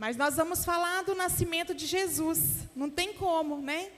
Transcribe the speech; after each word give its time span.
Mas 0.00 0.16
nós 0.16 0.36
vamos 0.36 0.64
falar 0.64 1.02
do 1.02 1.14
nascimento 1.14 1.74
de 1.74 1.84
Jesus. 1.84 2.66
Não 2.74 2.88
tem 2.88 3.12
como, 3.12 3.60
né? 3.60 3.90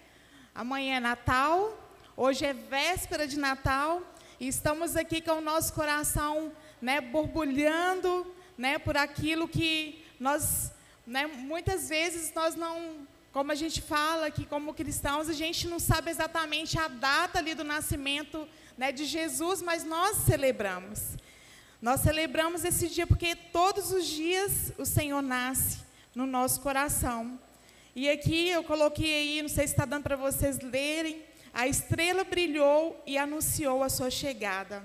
Amanhã 0.53 0.97
é 0.97 0.99
Natal, 1.01 1.79
hoje 2.17 2.45
é 2.45 2.53
véspera 2.53 3.25
de 3.25 3.39
Natal, 3.39 4.02
e 4.41 4.49
estamos 4.49 4.96
aqui 4.96 5.20
com 5.20 5.34
o 5.34 5.41
nosso 5.41 5.73
coração, 5.73 6.50
né, 6.80 7.00
borbulhando, 7.00 8.27
né, 8.59 8.80
por 8.80 8.96
aquilo 8.96 9.46
que 9.46 10.04
nós, 10.18 10.73
né, 11.07 11.29
muitas 11.29 11.89
vezes 11.89 12.34
nós 12.34 12.57
não, 12.57 13.07
como 13.32 13.53
a 13.53 13.55
gente 13.55 13.80
fala 13.80 14.27
aqui 14.27 14.45
como 14.45 14.75
cristãos, 14.75 15.29
a 15.29 15.32
gente 15.32 15.69
não 15.69 15.79
sabe 15.79 16.11
exatamente 16.11 16.77
a 16.80 16.89
data 16.89 17.39
ali 17.39 17.55
do 17.55 17.62
nascimento, 17.62 18.48
né, 18.77 18.91
de 18.91 19.05
Jesus, 19.05 19.62
mas 19.62 19.84
nós 19.84 20.16
celebramos. 20.16 21.16
Nós 21.80 22.00
celebramos 22.00 22.64
esse 22.64 22.89
dia 22.89 23.07
porque 23.07 23.37
todos 23.37 23.93
os 23.93 24.05
dias 24.05 24.73
o 24.77 24.84
Senhor 24.84 25.23
nasce 25.23 25.92
no 26.15 26.27
nosso 26.27 26.61
coração. 26.61 27.39
E 27.95 28.09
aqui 28.09 28.49
eu 28.49 28.64
coloquei 28.64 29.14
aí, 29.14 29.43
não 29.43 29.49
sei 29.49 29.67
se 29.67 29.75
está 29.75 29.85
dando 29.85 30.05
para 30.05 30.17
vocês 30.17 30.59
lerem, 30.61 31.23
a 31.53 31.69
estrela 31.69 32.24
brilhou 32.24 33.02
e 33.06 33.19
anunciou 33.19 33.82
a 33.82 33.88
sua 33.88 34.10
chegada. 34.10 34.83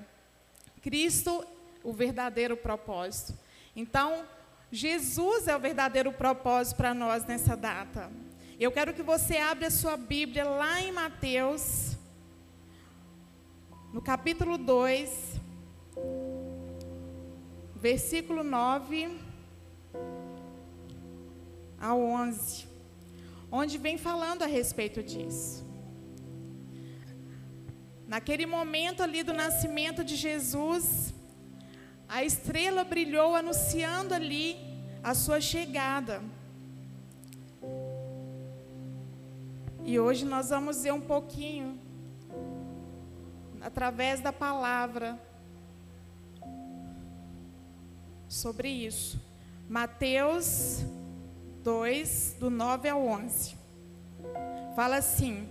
Cristo, 0.81 1.45
o 1.83 1.93
verdadeiro 1.93 2.57
propósito. 2.57 3.37
Então, 3.75 4.25
Jesus 4.71 5.47
é 5.47 5.55
o 5.55 5.59
verdadeiro 5.59 6.11
propósito 6.11 6.75
para 6.75 6.93
nós 6.93 7.25
nessa 7.25 7.55
data. 7.55 8.11
Eu 8.59 8.71
quero 8.71 8.93
que 8.93 9.03
você 9.03 9.37
abra 9.37 9.67
a 9.67 9.71
sua 9.71 9.95
Bíblia 9.95 10.43
lá 10.43 10.81
em 10.81 10.91
Mateus, 10.91 11.95
no 13.93 14.01
capítulo 14.01 14.57
2, 14.57 15.39
versículo 17.75 18.43
9 18.43 19.26
a 21.79 21.93
11, 21.95 22.65
onde 23.51 23.77
vem 23.77 23.97
falando 23.97 24.43
a 24.43 24.47
respeito 24.47 25.03
disso. 25.03 25.65
Naquele 28.07 28.45
momento 28.45 29.03
ali 29.03 29.21
do 29.21 29.33
nascimento 29.33 30.03
de 30.03 30.15
Jesus, 30.15 31.13
a 32.07 32.23
estrela 32.23 32.83
brilhou 32.83 33.35
anunciando 33.35 34.13
ali 34.13 34.55
a 35.03 35.13
sua 35.13 35.41
chegada. 35.41 36.21
E 39.83 39.99
hoje 39.99 40.25
nós 40.25 40.49
vamos 40.49 40.83
ver 40.83 40.93
um 40.93 41.01
pouquinho, 41.01 41.79
através 43.61 44.19
da 44.21 44.31
palavra, 44.33 45.19
sobre 48.27 48.69
isso. 48.69 49.19
Mateus 49.69 50.85
2, 51.67 52.37
do 52.39 52.49
9 52.49 52.87
ao 52.87 53.05
11. 53.05 53.57
Fala 54.73 54.95
assim: 54.95 55.49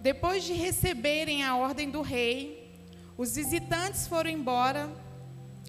Depois 0.00 0.42
de 0.42 0.54
receberem 0.54 1.44
a 1.44 1.54
ordem 1.54 1.88
do 1.88 2.02
rei, 2.02 2.68
os 3.16 3.36
visitantes 3.36 4.08
foram 4.08 4.28
embora. 4.28 4.90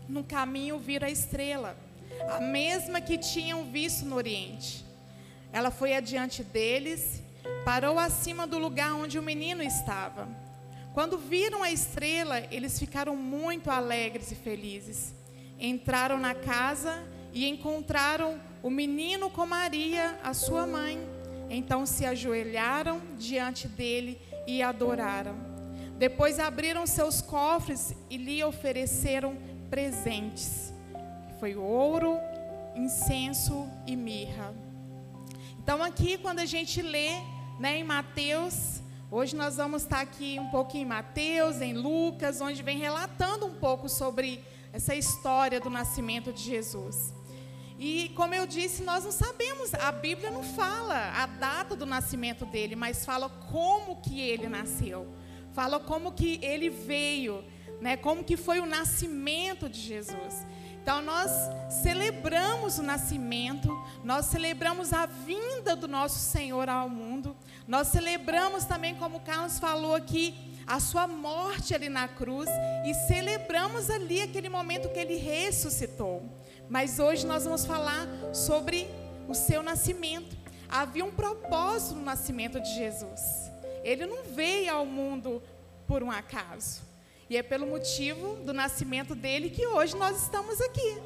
No 0.10 0.24
caminho 0.24 0.80
viram 0.80 1.08
a 1.08 1.12
estrela, 1.12 1.78
a 2.28 2.40
mesma 2.42 3.02
que 3.02 3.20
tinham 3.20 3.66
visto 3.66 4.04
no 4.04 4.16
Oriente. 4.16 4.84
Ela 5.52 5.70
foi 5.70 5.96
adiante 5.96 6.44
deles, 6.44 7.22
parou 7.64 8.00
acima 8.00 8.48
do 8.48 8.58
lugar 8.58 8.96
onde 8.96 9.20
o 9.20 9.24
menino 9.24 9.62
estava. 9.62 10.28
Quando 10.96 11.20
viram 11.20 11.62
a 11.62 11.70
estrela, 11.70 12.40
eles 12.50 12.80
ficaram 12.80 13.16
muito 13.16 13.70
alegres 13.70 14.32
e 14.32 14.36
felizes. 14.36 15.14
Entraram 15.60 16.18
na 16.18 16.34
casa 16.34 17.08
e 17.32 17.48
encontraram 17.48 18.42
o 18.64 18.70
menino 18.70 19.30
com 19.30 19.46
Maria, 19.46 20.18
a 20.24 20.34
sua 20.34 20.66
mãe. 20.66 20.98
Então 21.50 21.86
se 21.86 22.06
ajoelharam 22.06 23.02
diante 23.20 23.68
dele 23.68 24.20
e 24.48 24.64
adoraram. 24.64 25.36
Depois 25.98 26.40
abriram 26.40 26.88
seus 26.88 27.22
cofres 27.22 27.94
e 28.10 28.16
lhe 28.16 28.42
ofereceram 28.42 29.38
presentes. 29.70 30.74
Foi 31.42 31.56
ouro, 31.56 32.18
incenso 32.74 33.68
e 33.86 33.98
mirra. 33.98 34.56
Então 35.62 35.84
aqui 35.84 36.18
quando 36.18 36.40
a 36.40 36.46
gente 36.46 36.82
lê, 36.82 37.10
né, 37.60 37.80
em 37.80 37.84
Mateus, 37.84 38.82
hoje 39.12 39.36
nós 39.36 39.58
vamos 39.58 39.84
estar 39.84 40.00
aqui 40.00 40.40
um 40.40 40.50
pouco 40.50 40.78
em 40.78 40.86
Mateus, 40.86 41.60
em 41.60 41.74
Lucas, 41.74 42.40
onde 42.40 42.64
vem 42.64 42.78
relatando 42.78 43.46
um 43.46 43.56
pouco 43.56 43.90
sobre 43.90 44.42
essa 44.72 44.96
história 44.96 45.60
do 45.60 45.70
nascimento 45.70 46.32
de 46.32 46.42
Jesus. 46.42 47.14
E 47.80 48.12
como 48.16 48.34
eu 48.34 48.46
disse, 48.46 48.84
nós 48.84 49.04
não 49.04 49.12
sabemos, 49.12 49.74
a 49.74 49.92
Bíblia 49.92 50.32
não 50.32 50.44
fala 50.44 51.12
a 51.16 51.26
data 51.26 51.76
do 51.76 51.86
nascimento 51.86 52.46
dele, 52.46 52.76
mas 52.76 53.06
fala 53.06 53.30
como 53.30 54.02
que 54.02 54.22
ele 54.22 54.48
nasceu. 54.48 55.08
Fala 55.54 55.80
como 55.80 56.12
que 56.12 56.40
ele 56.42 56.70
veio, 56.70 57.44
né? 57.82 57.98
Como 57.98 58.24
que 58.24 58.38
foi 58.38 58.60
o 58.60 58.66
nascimento 58.66 59.70
de 59.70 59.80
Jesus. 59.80 60.46
Então 60.82 61.02
nós 61.02 61.32
celebramos 61.82 62.78
o 62.78 62.84
nascimento, 62.84 63.70
nós 64.04 64.26
celebramos 64.26 64.92
a 64.92 65.06
vinda 65.06 65.76
do 65.76 65.88
nosso 65.88 66.20
Senhor 66.20 66.68
ao 66.68 66.90
mundo. 66.90 67.36
Nós 67.66 67.88
celebramos 67.88 68.66
também, 68.66 68.94
como 68.96 69.18
o 69.18 69.22
Carlos 69.22 69.60
falou 69.60 69.96
aqui, 69.96 70.36
a 70.68 70.80
sua 70.80 71.08
morte 71.08 71.74
ali 71.74 71.88
na 71.88 72.08
cruz 72.08 72.50
e 72.86 72.94
celebramos 73.08 73.90
ali 73.90 74.22
aquele 74.22 74.50
momento 74.50 74.90
que 74.90 75.00
ele 75.00 75.16
ressuscitou. 75.16 76.22
Mas 76.70 77.00
hoje 77.00 77.26
nós 77.26 77.44
vamos 77.44 77.66
falar 77.66 78.08
sobre 78.34 78.88
o 79.28 79.34
seu 79.34 79.62
nascimento. 79.62 80.36
Havia 80.70 81.06
um 81.06 81.12
propósito 81.12 81.96
no 81.96 82.04
nascimento 82.04 82.60
de 82.60 82.74
Jesus. 82.74 83.52
Ele 83.84 84.06
não 84.06 84.24
veio 84.24 84.74
ao 84.74 84.86
mundo 84.86 85.42
por 85.88 86.02
um 86.02 86.10
acaso. 86.10 86.82
E 87.30 87.38
é 87.38 87.44
pelo 87.44 87.68
motivo 87.68 88.36
do 88.38 88.54
nascimento 88.54 89.16
dele 89.16 89.50
que 89.50 89.66
hoje 89.68 89.96
nós 89.96 90.22
estamos 90.22 90.60
aqui. 90.62 90.98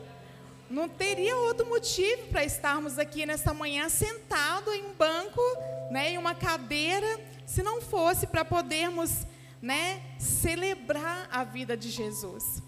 Não 0.69 0.90
teria 0.90 1.38
outro 1.38 1.66
motivo 1.66 2.28
para 2.28 2.44
estarmos 2.44 3.00
aqui 3.00 3.25
nesta 3.25 3.53
manhã 3.53 3.88
sentado 3.88 4.73
em 4.73 4.85
um 4.85 4.94
banco, 4.94 5.41
né, 5.90 6.12
em 6.12 6.17
uma 6.17 6.35
cadeira, 6.35 7.07
se 7.46 7.63
não 7.63 7.79
fosse 7.81 8.28
para 8.28 8.44
podermos, 8.44 9.25
né, 9.62 10.01
celebrar 10.19 11.29
a 11.31 11.44
vida 11.44 11.78
de 11.78 11.90
Jesus. 11.90 12.62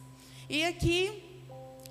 E 0.50 0.64
aqui 0.64 1.29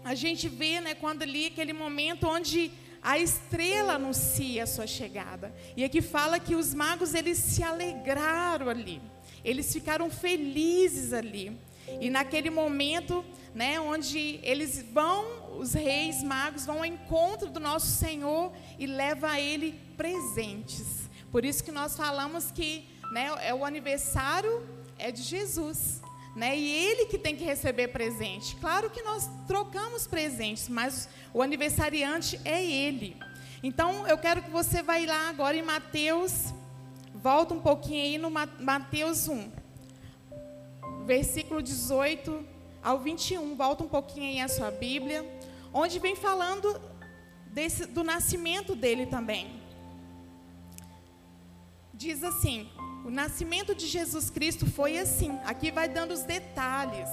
a 0.08 0.14
gente 0.14 0.48
vê, 0.48 0.80
né, 0.80 0.94
quando 0.94 1.20
ali 1.20 1.48
aquele 1.48 1.74
momento 1.74 2.26
onde 2.26 2.72
a 3.02 3.18
estrela 3.18 3.96
anuncia 3.96 4.62
a 4.62 4.66
sua 4.66 4.86
chegada. 4.86 5.54
E 5.76 5.84
aqui 5.84 6.00
fala 6.00 6.40
que 6.40 6.54
os 6.54 6.72
magos 6.72 7.12
eles 7.12 7.36
se 7.36 7.62
alegraram 7.62 8.70
ali. 8.70 9.02
Eles 9.44 9.70
ficaram 9.70 10.08
felizes 10.08 11.12
ali. 11.12 11.54
E 12.00 12.08
naquele 12.08 12.48
momento, 12.48 13.22
né, 13.54 13.78
onde 13.78 14.40
eles 14.42 14.82
vão, 14.94 15.58
os 15.58 15.74
reis 15.74 16.22
magos 16.22 16.64
vão 16.64 16.78
ao 16.78 16.86
encontro 16.86 17.50
do 17.50 17.60
nosso 17.60 17.88
Senhor 17.88 18.50
e 18.78 18.86
levam 18.86 19.28
a 19.28 19.38
ele 19.38 19.78
presentes. 19.94 21.06
Por 21.30 21.44
isso 21.44 21.62
que 21.62 21.70
nós 21.70 21.94
falamos 21.94 22.50
que, 22.50 22.88
né, 23.12 23.28
é 23.42 23.52
o 23.52 23.62
aniversário 23.62 24.66
é 24.98 25.12
de 25.12 25.22
Jesus 25.22 26.00
né? 26.38 26.56
E 26.56 26.70
ele 26.70 27.06
que 27.06 27.18
tem 27.18 27.34
que 27.34 27.42
receber 27.42 27.88
presente. 27.88 28.54
Claro 28.56 28.88
que 28.88 29.02
nós 29.02 29.28
trocamos 29.48 30.06
presentes, 30.06 30.68
mas 30.68 31.08
o 31.34 31.42
aniversariante 31.42 32.40
é 32.44 32.64
ele. 32.64 33.16
Então 33.60 34.06
eu 34.06 34.16
quero 34.16 34.40
que 34.40 34.48
você 34.48 34.80
vá 34.80 34.94
lá 35.04 35.28
agora 35.28 35.56
em 35.56 35.62
Mateus, 35.62 36.54
volta 37.12 37.52
um 37.52 37.60
pouquinho 37.60 38.04
aí 38.04 38.18
no 38.18 38.30
Mateus 38.30 39.28
1, 39.28 39.50
versículo 41.04 41.60
18 41.60 42.46
ao 42.84 43.00
21, 43.00 43.56
volta 43.56 43.82
um 43.82 43.88
pouquinho 43.88 44.30
aí 44.30 44.40
a 44.40 44.46
sua 44.46 44.70
Bíblia, 44.70 45.26
onde 45.74 45.98
vem 45.98 46.14
falando 46.14 46.80
desse, 47.48 47.84
do 47.84 48.04
nascimento 48.04 48.76
dele 48.76 49.06
também. 49.06 49.60
Diz 51.92 52.22
assim: 52.22 52.70
o 53.08 53.10
nascimento 53.10 53.74
de 53.74 53.86
Jesus 53.86 54.28
Cristo 54.28 54.66
foi 54.66 54.98
assim. 54.98 55.38
Aqui 55.46 55.70
vai 55.70 55.88
dando 55.88 56.12
os 56.12 56.24
detalhes. 56.24 57.08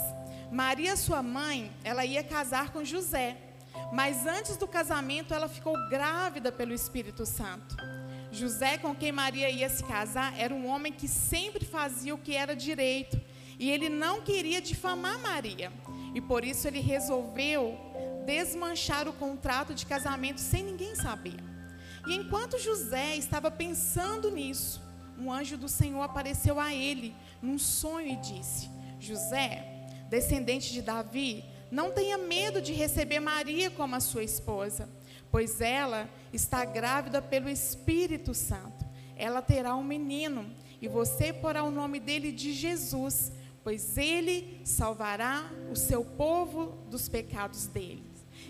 Maria, 0.51 0.97
sua 0.97 1.24
mãe, 1.24 1.71
ela 1.86 2.03
ia 2.03 2.21
casar 2.21 2.74
com 2.74 2.83
José. 2.83 3.38
Mas 3.94 4.27
antes 4.27 4.57
do 4.57 4.68
casamento, 4.68 5.33
ela 5.33 5.47
ficou 5.47 5.74
grávida 5.88 6.51
pelo 6.51 6.74
Espírito 6.74 7.25
Santo. 7.25 7.77
José, 8.30 8.77
com 8.77 8.94
quem 8.94 9.13
Maria 9.13 9.50
ia 9.50 9.69
se 9.69 9.86
casar, 9.86 10.38
era 10.38 10.53
um 10.53 10.68
homem 10.68 10.92
que 10.92 11.07
sempre 11.07 11.63
fazia 11.63 12.13
o 12.13 12.18
que 12.18 12.36
era 12.36 12.53
direito. 12.53 13.18
E 13.57 13.71
ele 13.71 13.88
não 13.88 14.19
queria 14.19 14.62
difamar 14.62 15.18
Maria. 15.21 15.71
E 16.13 16.19
por 16.19 16.44
isso 16.44 16.68
ele 16.68 16.81
resolveu 16.81 17.80
desmanchar 18.25 19.07
o 19.07 19.13
contrato 19.13 19.74
de 19.74 19.86
casamento 19.86 20.42
sem 20.42 20.62
ninguém 20.62 20.94
saber. 20.94 21.38
E 22.06 22.15
enquanto 22.15 22.59
José 22.59 23.15
estava 23.15 23.50
pensando 23.50 24.30
nisso, 24.30 24.83
um 25.17 25.31
anjo 25.31 25.57
do 25.57 25.69
Senhor 25.69 26.01
apareceu 26.01 26.59
a 26.59 26.73
ele 26.73 27.15
num 27.41 27.57
sonho 27.57 28.07
e 28.07 28.15
disse: 28.15 28.69
José, 29.00 29.88
descendente 30.09 30.71
de 30.71 30.81
Davi, 30.81 31.44
não 31.71 31.91
tenha 31.91 32.17
medo 32.17 32.62
de 32.62 32.73
receber 32.73 33.19
Maria 33.19 33.69
como 33.69 33.95
a 33.95 34.00
sua 34.00 34.23
esposa, 34.23 34.89
pois 35.31 35.59
ela 35.62 36.09
está 36.31 36.63
grávida 36.63 37.21
pelo 37.21 37.50
Espírito 37.50 38.33
Santo. 38.33 38.85
Ela 39.17 39.41
terá 39.41 39.75
um 39.75 39.83
menino 39.83 40.50
e 40.81 40.88
você 40.88 41.33
porá 41.33 41.63
o 41.63 41.71
nome 41.71 42.00
dele 42.00 42.31
de 42.31 42.53
Jesus, 42.53 43.31
pois 43.63 43.97
ele 43.97 44.61
salvará 44.63 45.50
o 45.71 45.75
seu 45.75 46.03
povo 46.03 46.77
dos 46.89 47.09
pecados 47.09 47.68
deles. 47.68 48.03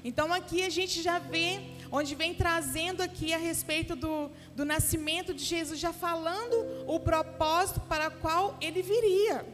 Então 0.03 0.33
aqui 0.33 0.63
a 0.63 0.69
gente 0.69 1.01
já 1.01 1.18
vê, 1.19 1.61
onde 1.95 2.13
vem 2.13 2.33
trazendo 2.33 3.01
aqui 3.01 3.33
a 3.33 3.38
respeito 3.38 3.95
do, 3.95 4.30
do 4.53 4.65
nascimento 4.65 5.33
de 5.33 5.44
Jesus, 5.44 5.80
já 5.80 5.94
falando 5.94 6.83
o 6.86 7.00
propósito 7.00 7.80
para 7.81 8.09
qual 8.09 8.57
ele 8.59 8.81
viria. 8.81 9.45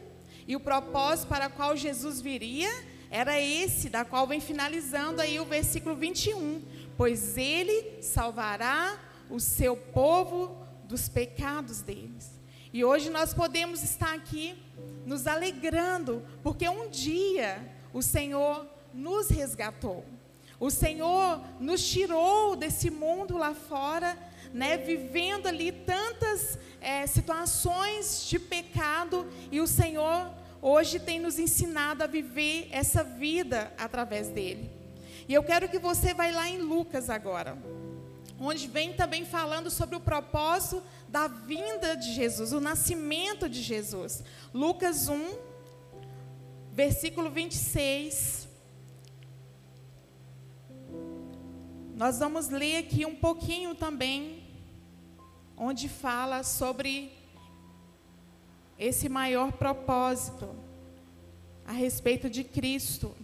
E 0.46 0.56
o 0.56 0.60
propósito 0.60 1.28
para 1.28 1.48
qual 1.48 1.76
Jesus 1.76 2.20
viria 2.20 2.68
era 3.10 3.40
esse, 3.40 3.88
da 3.88 4.04
qual 4.04 4.26
vem 4.26 4.40
finalizando 4.40 5.22
aí 5.22 5.38
o 5.38 5.44
versículo 5.44 5.94
21. 5.94 6.62
Pois 6.96 7.38
ele 7.38 8.02
salvará 8.02 8.98
o 9.30 9.38
seu 9.38 9.76
povo 9.76 10.66
dos 10.84 11.08
pecados 11.08 11.80
deles. 11.80 12.40
E 12.72 12.84
hoje 12.84 13.08
nós 13.08 13.32
podemos 13.32 13.84
estar 13.84 14.14
aqui 14.14 14.56
nos 15.06 15.26
alegrando, 15.26 16.26
porque 16.42 16.68
um 16.68 16.88
dia 16.88 17.70
o 17.92 18.02
Senhor 18.02 18.66
nos 18.92 19.28
resgatou. 19.28 20.04
O 20.62 20.70
Senhor 20.70 21.40
nos 21.58 21.84
tirou 21.84 22.54
desse 22.54 22.88
mundo 22.88 23.36
lá 23.36 23.52
fora, 23.52 24.16
né, 24.54 24.76
vivendo 24.76 25.48
ali 25.48 25.72
tantas 25.72 26.56
é, 26.80 27.04
situações 27.04 28.24
de 28.28 28.38
pecado, 28.38 29.26
e 29.50 29.60
o 29.60 29.66
Senhor 29.66 30.32
hoje 30.60 31.00
tem 31.00 31.18
nos 31.18 31.36
ensinado 31.36 32.04
a 32.04 32.06
viver 32.06 32.68
essa 32.70 33.02
vida 33.02 33.72
através 33.76 34.28
dele. 34.28 34.70
E 35.28 35.34
eu 35.34 35.42
quero 35.42 35.68
que 35.68 35.80
você 35.80 36.14
vá 36.14 36.30
lá 36.30 36.48
em 36.48 36.58
Lucas 36.58 37.10
agora, 37.10 37.58
onde 38.38 38.68
vem 38.68 38.92
também 38.92 39.24
falando 39.24 39.68
sobre 39.68 39.96
o 39.96 40.00
propósito 40.00 40.80
da 41.08 41.26
vinda 41.26 41.96
de 41.96 42.14
Jesus, 42.14 42.52
o 42.52 42.60
nascimento 42.60 43.48
de 43.48 43.60
Jesus. 43.60 44.22
Lucas 44.54 45.08
1, 45.08 45.38
versículo 46.72 47.30
26. 47.30 48.51
Nós 52.02 52.18
vamos 52.18 52.48
ler 52.48 52.78
aqui 52.78 53.06
um 53.06 53.14
pouquinho 53.14 53.76
também, 53.76 54.42
onde 55.56 55.88
fala 55.88 56.42
sobre 56.42 57.12
esse 58.76 59.08
maior 59.08 59.52
propósito 59.52 60.52
a 61.64 61.70
respeito 61.70 62.28
de 62.28 62.42
Cristo. 62.42 63.14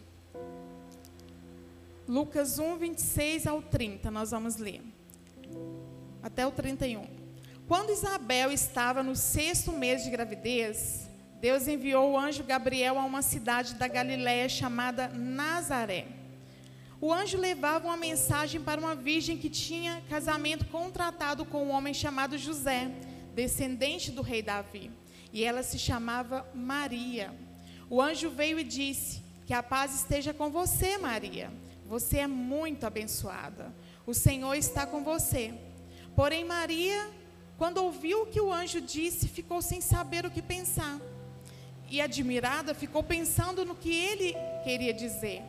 Lucas 2.06 2.60
1, 2.60 2.76
26 2.76 3.48
ao 3.48 3.60
30, 3.60 4.12
nós 4.12 4.30
vamos 4.30 4.58
ler. 4.58 4.80
Até 6.22 6.46
o 6.46 6.52
31. 6.52 7.04
Quando 7.66 7.90
Isabel 7.90 8.52
estava 8.52 9.02
no 9.02 9.16
sexto 9.16 9.72
mês 9.72 10.04
de 10.04 10.10
gravidez, 10.10 11.08
Deus 11.40 11.66
enviou 11.66 12.12
o 12.12 12.16
anjo 12.16 12.44
Gabriel 12.44 12.96
a 12.96 13.04
uma 13.04 13.22
cidade 13.22 13.74
da 13.74 13.88
Galiléia 13.88 14.48
chamada 14.48 15.08
Nazaré 15.08 16.17
o 17.00 17.12
anjo 17.12 17.38
levava 17.38 17.86
uma 17.86 17.96
mensagem 17.96 18.60
para 18.60 18.80
uma 18.80 18.94
virgem 18.94 19.38
que 19.38 19.48
tinha 19.48 20.02
casamento 20.08 20.64
contratado 20.66 21.44
com 21.44 21.64
um 21.66 21.70
homem 21.70 21.94
chamado 21.94 22.36
José, 22.36 22.90
descendente 23.34 24.10
do 24.10 24.20
rei 24.20 24.42
Davi. 24.42 24.90
E 25.32 25.44
ela 25.44 25.62
se 25.62 25.78
chamava 25.78 26.44
Maria. 26.52 27.32
O 27.88 28.02
anjo 28.02 28.30
veio 28.30 28.58
e 28.58 28.64
disse: 28.64 29.22
Que 29.46 29.54
a 29.54 29.62
paz 29.62 29.94
esteja 29.94 30.34
com 30.34 30.50
você, 30.50 30.98
Maria. 30.98 31.52
Você 31.86 32.18
é 32.18 32.26
muito 32.26 32.84
abençoada. 32.84 33.72
O 34.04 34.12
Senhor 34.12 34.54
está 34.54 34.84
com 34.84 35.04
você. 35.04 35.54
Porém, 36.16 36.44
Maria, 36.44 37.08
quando 37.56 37.78
ouviu 37.78 38.22
o 38.22 38.26
que 38.26 38.40
o 38.40 38.52
anjo 38.52 38.80
disse, 38.80 39.28
ficou 39.28 39.62
sem 39.62 39.80
saber 39.80 40.26
o 40.26 40.30
que 40.30 40.42
pensar. 40.42 41.00
E 41.88 42.00
admirada, 42.00 42.74
ficou 42.74 43.04
pensando 43.04 43.64
no 43.64 43.76
que 43.76 43.94
ele 43.94 44.34
queria 44.64 44.92
dizer. 44.92 45.42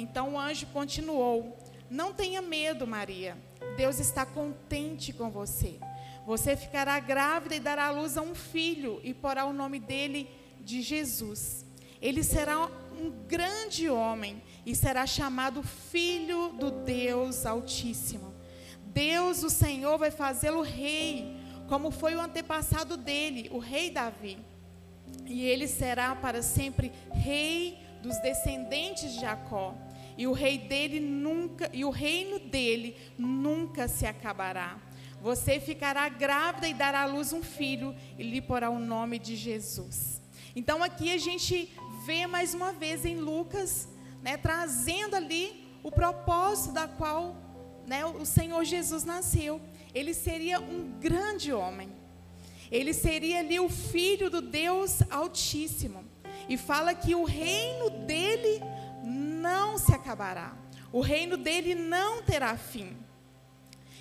Então 0.00 0.34
o 0.34 0.38
anjo 0.38 0.66
continuou: 0.66 1.58
Não 1.90 2.12
tenha 2.12 2.40
medo, 2.40 2.86
Maria. 2.86 3.36
Deus 3.76 4.00
está 4.00 4.24
contente 4.24 5.12
com 5.12 5.30
você. 5.30 5.78
Você 6.26 6.56
ficará 6.56 6.98
grávida 7.00 7.54
e 7.54 7.60
dará 7.60 7.86
à 7.86 7.90
luz 7.90 8.16
a 8.16 8.22
um 8.22 8.34
filho 8.34 9.00
e 9.02 9.12
porá 9.12 9.44
o 9.44 9.52
nome 9.52 9.78
dele 9.78 10.28
de 10.60 10.82
Jesus. 10.82 11.66
Ele 12.00 12.22
será 12.22 12.66
um 12.66 13.10
grande 13.26 13.90
homem 13.90 14.42
e 14.64 14.74
será 14.74 15.06
chamado 15.06 15.62
Filho 15.62 16.50
do 16.50 16.70
Deus 16.70 17.44
Altíssimo. 17.44 18.34
Deus, 18.86 19.42
o 19.42 19.50
Senhor, 19.50 19.98
vai 19.98 20.10
fazê-lo 20.10 20.62
rei, 20.62 21.36
como 21.68 21.90
foi 21.90 22.14
o 22.14 22.20
antepassado 22.20 22.96
dele, 22.96 23.48
o 23.52 23.58
rei 23.58 23.90
Davi. 23.90 24.38
E 25.26 25.42
ele 25.44 25.68
será 25.68 26.14
para 26.14 26.42
sempre 26.42 26.92
rei 27.12 27.78
dos 28.02 28.18
descendentes 28.18 29.12
de 29.12 29.20
Jacó. 29.20 29.74
E 30.20 30.26
o 30.26 30.34
rei 30.34 30.58
dele 30.58 31.00
nunca, 31.00 31.70
e 31.72 31.82
o 31.82 31.88
reino 31.88 32.38
dele 32.38 32.94
nunca 33.16 33.88
se 33.88 34.04
acabará. 34.04 34.78
Você 35.22 35.58
ficará 35.58 36.06
grávida 36.10 36.68
e 36.68 36.74
dará 36.74 37.00
à 37.00 37.06
luz 37.06 37.32
um 37.32 37.42
filho 37.42 37.96
e 38.18 38.22
lhe 38.22 38.42
porá 38.42 38.68
o 38.68 38.78
nome 38.78 39.18
de 39.18 39.34
Jesus. 39.34 40.20
Então 40.54 40.82
aqui 40.82 41.10
a 41.10 41.16
gente 41.16 41.72
vê 42.04 42.26
mais 42.26 42.52
uma 42.52 42.70
vez 42.70 43.06
em 43.06 43.16
Lucas, 43.16 43.88
né, 44.22 44.36
trazendo 44.36 45.16
ali 45.16 45.64
o 45.82 45.90
propósito 45.90 46.74
da 46.74 46.86
qual 46.86 47.34
né, 47.86 48.04
o 48.04 48.26
Senhor 48.26 48.62
Jesus 48.62 49.04
nasceu. 49.04 49.58
Ele 49.94 50.12
seria 50.12 50.60
um 50.60 50.98
grande 51.00 51.50
homem. 51.50 51.88
Ele 52.70 52.92
seria 52.92 53.38
ali 53.38 53.58
o 53.58 53.70
filho 53.70 54.28
do 54.28 54.42
Deus 54.42 55.00
Altíssimo. 55.08 56.04
E 56.46 56.58
fala 56.58 56.94
que 56.94 57.14
o 57.14 57.24
reino 57.24 57.88
dele 57.88 58.60
não 59.40 59.78
se 59.78 59.94
acabará. 59.94 60.52
O 60.92 61.00
reino 61.00 61.36
dele 61.36 61.74
não 61.74 62.22
terá 62.22 62.56
fim. 62.56 62.96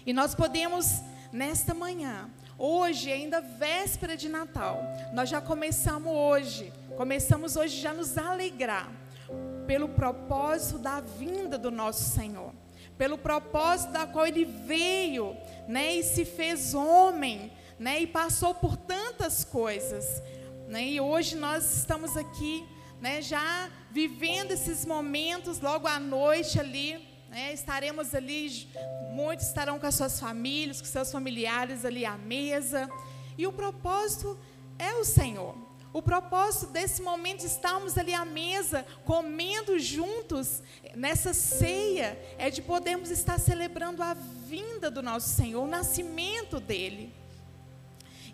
E 0.06 0.14
nós 0.14 0.36
podemos, 0.36 1.02
nesta 1.32 1.74
manhã, 1.74 2.30
hoje, 2.58 3.12
ainda 3.12 3.42
véspera 3.42 4.18
de 4.18 4.28
Natal, 4.28 4.82
nós 5.14 5.30
já 5.30 5.40
começamos 5.40 6.12
hoje, 6.12 6.74
começamos 6.98 7.56
hoje 7.56 7.80
já 7.80 7.94
nos 7.94 8.18
alegrar 8.18 8.92
pelo 9.66 9.90
propósito 9.90 10.80
da 10.80 11.00
vinda 11.00 11.58
do 11.58 11.70
nosso 11.70 12.04
Senhor, 12.16 12.52
pelo 12.98 13.18
propósito 13.18 13.94
da 13.94 14.08
qual 14.08 14.26
ele 14.26 14.44
veio, 14.44 15.38
né, 15.68 15.96
e 15.96 16.04
se 16.04 16.26
fez 16.26 16.74
homem, 16.74 17.52
né, 17.78 18.02
e 18.02 18.08
passou 18.08 18.54
por 18.56 18.76
tantas 18.76 19.46
coisas, 19.46 20.22
né? 20.68 20.84
E 20.84 21.00
hoje 21.00 21.36
nós 21.36 21.78
estamos 21.78 22.18
aqui, 22.18 22.66
né, 23.02 23.22
já 23.22 23.70
vivendo 23.92 24.52
esses 24.52 24.86
momentos 24.86 25.60
logo 25.60 25.88
à 25.88 26.00
noite 26.00 26.60
ali, 26.60 27.08
né, 27.30 27.54
estaremos 27.54 28.14
ali, 28.14 28.68
muitos 29.12 29.48
estarão 29.48 29.80
com 29.80 29.86
as 29.86 29.96
suas 29.96 30.20
famílias, 30.20 30.82
com 30.82 30.88
seus 30.88 31.12
familiares 31.12 31.86
ali 31.86 32.06
à 32.06 32.18
mesa. 32.18 32.90
E 33.38 33.48
o 33.48 33.54
propósito 33.54 34.38
é 34.78 34.94
o 34.94 35.06
Senhor. 35.06 35.56
O 35.92 36.02
propósito 36.04 36.68
desse 36.68 37.02
momento 37.02 37.40
de 37.40 37.48
estarmos 37.48 37.98
ali 37.98 38.14
à 38.14 38.24
mesa, 38.24 38.86
comendo 39.06 39.80
juntos 39.80 40.62
nessa 40.96 41.34
ceia, 41.34 42.20
é 42.38 42.50
de 42.50 42.62
podermos 42.62 43.10
estar 43.10 43.40
celebrando 43.40 44.04
a 44.04 44.14
vinda 44.14 44.92
do 44.92 45.02
nosso 45.02 45.30
Senhor, 45.30 45.64
o 45.64 45.68
nascimento 45.68 46.60
dele. 46.60 47.12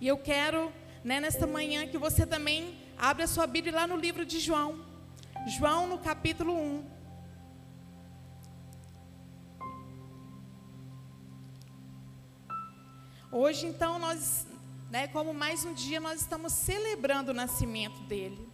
E 0.01 0.07
eu 0.07 0.17
quero 0.17 0.71
né, 1.05 1.19
nesta 1.19 1.45
manhã 1.45 1.87
que 1.87 1.99
você 1.99 2.25
também 2.25 2.75
abra 2.97 3.25
a 3.25 3.27
sua 3.27 3.45
Bíblia 3.45 3.75
lá 3.75 3.85
no 3.85 3.95
livro 3.95 4.25
de 4.25 4.39
João. 4.39 4.83
João 5.45 5.85
no 5.85 5.99
capítulo 5.99 6.51
1. 6.51 6.83
Hoje, 13.31 13.67
então, 13.67 13.99
nós, 13.99 14.47
né, 14.89 15.07
como 15.09 15.31
mais 15.31 15.63
um 15.63 15.75
dia, 15.75 15.99
nós 15.99 16.21
estamos 16.21 16.51
celebrando 16.53 17.29
o 17.29 17.35
nascimento 17.35 18.01
dele. 18.05 18.49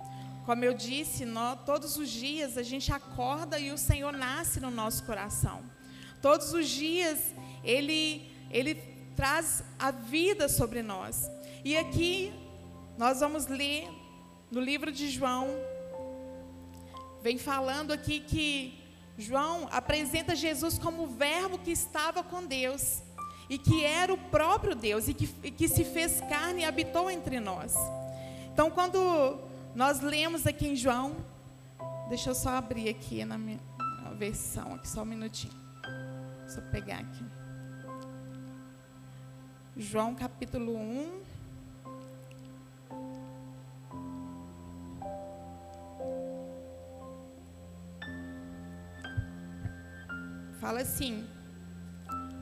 Como 0.45 0.65
eu 0.65 0.73
disse, 0.73 1.23
nós, 1.23 1.57
todos 1.65 1.95
os 1.95 2.09
dias 2.09 2.57
a 2.57 2.63
gente 2.63 2.91
acorda 2.91 3.59
e 3.59 3.71
o 3.71 3.77
Senhor 3.77 4.11
nasce 4.11 4.59
no 4.59 4.69
nosso 4.69 5.05
coração. 5.05 5.63
Todos 6.21 6.51
os 6.51 6.67
dias 6.67 7.33
ele, 7.63 8.29
ele 8.49 8.75
traz 9.15 9.63
a 9.79 9.89
vida 9.89 10.49
sobre 10.49 10.81
nós. 10.81 11.31
E 11.63 11.77
aqui 11.77 12.40
nós 13.01 13.19
vamos 13.19 13.47
ler 13.47 13.89
no 14.51 14.61
livro 14.61 14.91
de 14.91 15.09
João, 15.09 15.47
vem 17.19 17.35
falando 17.35 17.91
aqui 17.91 18.19
que 18.19 18.79
João 19.17 19.67
apresenta 19.71 20.35
Jesus 20.35 20.77
como 20.77 21.05
o 21.05 21.07
Verbo 21.07 21.57
que 21.57 21.71
estava 21.71 22.21
com 22.23 22.45
Deus 22.45 23.01
e 23.49 23.57
que 23.57 23.83
era 23.83 24.13
o 24.13 24.17
próprio 24.19 24.75
Deus 24.75 25.07
e 25.07 25.15
que, 25.15 25.27
e 25.43 25.49
que 25.49 25.67
se 25.67 25.83
fez 25.83 26.21
carne 26.29 26.61
e 26.61 26.63
habitou 26.63 27.09
entre 27.09 27.39
nós. 27.39 27.73
Então, 28.53 28.69
quando 28.69 29.39
nós 29.73 29.99
lemos 29.99 30.45
aqui 30.45 30.67
em 30.67 30.75
João, 30.75 31.15
deixa 32.07 32.29
eu 32.29 32.35
só 32.35 32.49
abrir 32.49 32.87
aqui 32.87 33.25
na 33.25 33.35
minha 33.35 33.59
versão, 34.15 34.75
aqui 34.75 34.87
só 34.87 35.01
um 35.01 35.05
minutinho. 35.05 35.59
Eu 36.55 36.61
pegar 36.69 36.99
aqui. 36.99 37.25
João 39.75 40.13
capítulo 40.13 40.77
1. 40.77 41.40
Assim: 50.81 51.27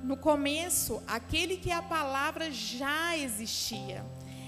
no 0.03 0.17
começo, 0.17 1.03
aquele 1.05 1.57
que 1.57 1.71
a 1.71 1.81
palavra 1.81 2.51
já 2.51 3.17
existia. 3.17 4.03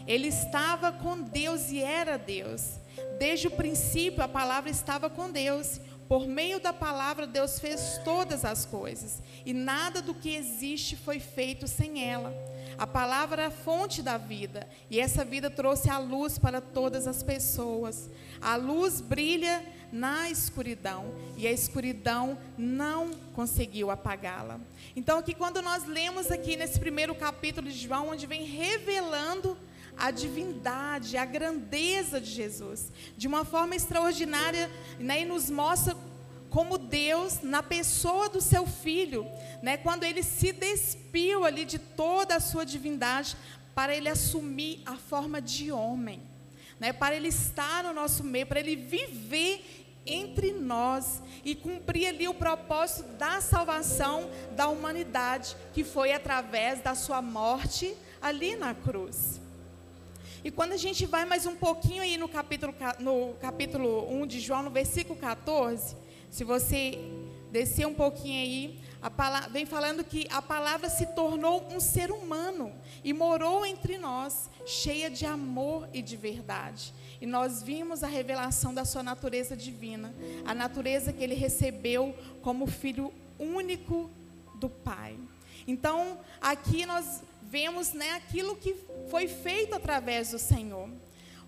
Ele 0.08 0.28
estava 0.28 0.92
com 0.92 1.22
Deus 1.22 1.70
e 1.72 1.82
era 1.82 2.18
Deus. 2.18 2.80
Desde 3.20 3.48
o 3.48 3.52
princípio, 3.52 4.24
a 4.24 4.28
palavra 4.28 4.70
estava 4.70 5.10
com 5.10 5.30
Deus. 5.30 5.80
Por 6.08 6.28
meio 6.28 6.60
da 6.60 6.74
palavra, 6.74 7.28
Deus 7.28 7.60
fez 7.60 8.02
todas 8.04 8.44
as 8.44 8.66
coisas. 8.66 9.22
E 9.46 9.54
nada 9.54 10.02
do 10.02 10.14
que 10.14 10.36
existe 10.36 10.96
foi 10.96 11.20
feito 11.20 11.68
sem 11.68 12.04
ela. 12.04 12.34
A 12.78 12.88
palavra 12.88 13.44
é 13.44 13.46
a 13.46 13.52
fonte 13.52 14.02
da 14.02 14.18
vida. 14.18 14.68
E 14.90 15.00
essa 15.00 15.24
vida 15.24 15.50
trouxe 15.50 15.90
a 15.90 15.98
luz 15.98 16.38
para 16.38 16.62
todas 16.62 17.08
as 17.08 17.24
pessoas. 17.24 18.10
A 18.42 18.56
luz 18.56 19.02
brilha 19.02 19.64
na 19.92 20.30
escuridão. 20.30 21.14
E 21.38 21.48
a 21.48 21.52
escuridão 21.52 22.38
não 22.58 23.12
conseguiu 23.34 23.92
apagá-la. 23.92 24.60
Então, 24.96 25.20
aqui, 25.20 25.34
quando 25.34 25.62
nós 25.62 25.86
lemos 25.86 26.32
aqui 26.32 26.56
nesse 26.56 26.80
primeiro 26.80 27.14
capítulo 27.16 27.70
de 27.70 27.78
João, 27.78 28.10
onde 28.10 28.26
vem 28.26 28.44
revelando 28.44 29.58
a 29.98 30.10
divindade, 30.10 31.18
a 31.18 31.26
grandeza 31.26 32.20
de 32.20 32.32
Jesus, 32.32 32.92
de 33.18 33.28
uma 33.28 33.46
forma 33.46 33.76
extraordinária, 33.76 34.70
né, 34.98 35.22
e 35.22 35.26
nos 35.26 35.50
mostra 35.50 35.96
como 36.52 36.78
Deus, 36.78 37.42
na 37.42 37.64
pessoa 37.64 38.28
do 38.28 38.42
seu 38.42 38.68
filho, 38.68 39.26
né, 39.64 39.78
quando 39.78 40.04
ele 40.04 40.22
se 40.22 40.52
despiu 40.52 41.46
ali 41.46 41.64
de 41.64 41.80
toda 41.80 42.36
a 42.36 42.42
sua 42.42 42.66
divindade, 42.66 43.38
para 43.74 43.96
ele 43.96 44.10
assumir 44.10 44.82
a 44.86 44.98
forma 44.98 45.42
de 45.42 45.72
homem, 45.72 46.22
né, 46.78 46.92
para 46.92 47.16
ele 47.16 47.30
estar 47.30 47.86
no 47.86 47.94
nosso 47.94 48.22
meio, 48.22 48.46
para 48.46 48.60
ele 48.60 48.76
viver 48.76 49.88
entre 50.06 50.52
nós 50.52 51.22
e 51.46 51.56
cumprir 51.56 52.08
ali 52.08 52.28
o 52.28 52.34
propósito 52.34 53.08
da 53.14 53.40
salvação 53.40 54.30
da 54.54 54.68
humanidade, 54.68 55.56
que 55.74 55.86
foi 55.86 56.12
através 56.12 56.82
da 56.82 56.94
sua 56.96 57.22
morte 57.22 57.96
ali 58.22 58.58
na 58.58 58.76
cruz. 58.76 59.40
E 60.44 60.52
quando 60.52 60.74
a 60.74 60.78
gente 60.78 61.06
vai 61.06 61.24
mais 61.24 61.46
um 61.46 61.56
pouquinho 61.56 62.02
aí 62.02 62.18
no 62.18 62.28
capítulo, 62.28 62.74
no 63.00 63.36
capítulo 63.40 64.12
1 64.12 64.28
de 64.28 64.40
João, 64.42 64.64
no 64.64 64.72
versículo 64.72 65.18
14, 65.18 66.01
se 66.32 66.46
você 66.46 66.98
descer 67.52 67.86
um 67.86 67.94
pouquinho 67.94 68.42
aí, 68.42 68.80
palavra, 69.10 69.50
vem 69.50 69.66
falando 69.66 70.02
que 70.02 70.26
a 70.32 70.42
palavra 70.42 70.90
se 70.90 71.06
tornou 71.08 71.68
um 71.70 71.80
ser 71.82 72.10
humano 72.10 72.74
e 73.04 73.12
morou 73.12 73.66
entre 73.66 73.98
nós, 73.98 74.50
cheia 74.66 75.10
de 75.10 75.26
amor 75.26 75.90
e 75.94 76.02
de 76.02 76.16
verdade. 76.16 76.94
E 77.20 77.26
nós 77.26 77.62
vimos 77.62 78.02
a 78.02 78.08
revelação 78.08 78.74
da 78.74 78.86
sua 78.86 79.04
natureza 79.04 79.58
divina, 79.58 80.16
a 80.46 80.56
natureza 80.56 81.12
que 81.12 81.22
ele 81.22 81.36
recebeu 81.36 82.16
como 82.42 82.66
filho 82.66 83.14
único 83.38 84.10
do 84.56 84.70
Pai. 84.70 85.20
Então, 85.68 86.20
aqui 86.40 86.86
nós 86.86 87.22
vemos 87.44 87.92
né, 87.92 88.12
aquilo 88.12 88.56
que 88.56 88.74
foi 89.10 89.28
feito 89.28 89.76
através 89.76 90.32
do 90.32 90.40
Senhor. 90.40 90.90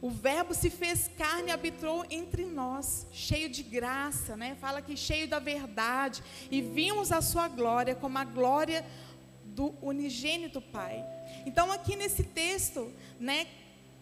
O 0.03 0.09
Verbo 0.09 0.53
se 0.53 0.69
fez 0.69 1.09
carne 1.17 1.47
e 1.47 1.51
habitou 1.53 2.05
entre 2.09 2.43
nós, 2.43 3.07
cheio 3.09 3.47
de 3.47 3.63
graça, 3.63 4.35
né? 4.35 4.53
Fala 4.59 4.81
que 4.81 4.97
cheio 4.97 5.29
da 5.29 5.39
verdade. 5.39 6.21
E 6.51 6.61
vimos 6.61 7.09
a 7.09 7.21
sua 7.21 7.47
glória 7.47 7.95
como 7.95 8.17
a 8.17 8.25
glória 8.25 8.85
do 9.45 9.73
unigênito 9.81 10.59
Pai. 10.59 11.01
Então, 11.45 11.71
aqui 11.71 11.95
nesse 11.95 12.21
texto, 12.21 12.91
né, 13.17 13.47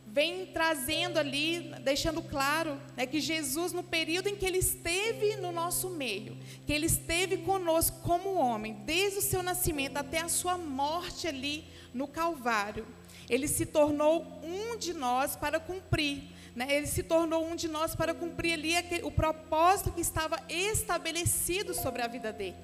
vem 0.08 0.48
trazendo 0.48 1.20
ali, 1.20 1.72
deixando 1.84 2.24
claro 2.24 2.82
né, 2.98 3.06
que 3.06 3.22
Jesus, 3.22 3.72
no 3.72 3.84
período 3.84 4.28
em 4.28 4.36
que 4.36 4.46
ele 4.48 4.58
esteve 4.58 5.36
no 5.36 5.52
nosso 5.52 5.88
meio, 5.88 6.36
que 6.66 6.74
ele 6.74 6.88
esteve 6.88 7.38
conosco 7.38 8.00
como 8.02 8.34
homem, 8.34 8.74
desde 8.88 9.20
o 9.20 9.22
seu 9.22 9.44
nascimento 9.44 9.98
até 9.98 10.20
a 10.20 10.30
sua 10.30 10.58
morte 10.58 11.28
ali 11.28 11.64
no 11.94 12.08
Calvário, 12.08 12.88
ele 13.30 13.48
se 13.48 13.66
tornou 13.66 14.40
um 14.44 14.78
de 14.78 14.94
nós 14.94 15.36
para 15.36 15.60
cumprir. 15.60 16.24
Né? 16.56 16.68
Ele 16.70 16.88
se 16.88 17.04
tornou 17.04 17.46
um 17.46 17.56
de 17.56 17.68
nós 17.68 17.96
para 17.96 18.14
cumprir 18.14 18.54
ali 18.54 18.76
aquele, 18.76 19.04
o 19.04 19.12
propósito 19.12 19.92
que 19.92 20.02
estava 20.02 20.38
estabelecido 20.50 21.74
sobre 21.74 22.02
a 22.02 22.08
vida 22.08 22.34
dele. 22.34 22.58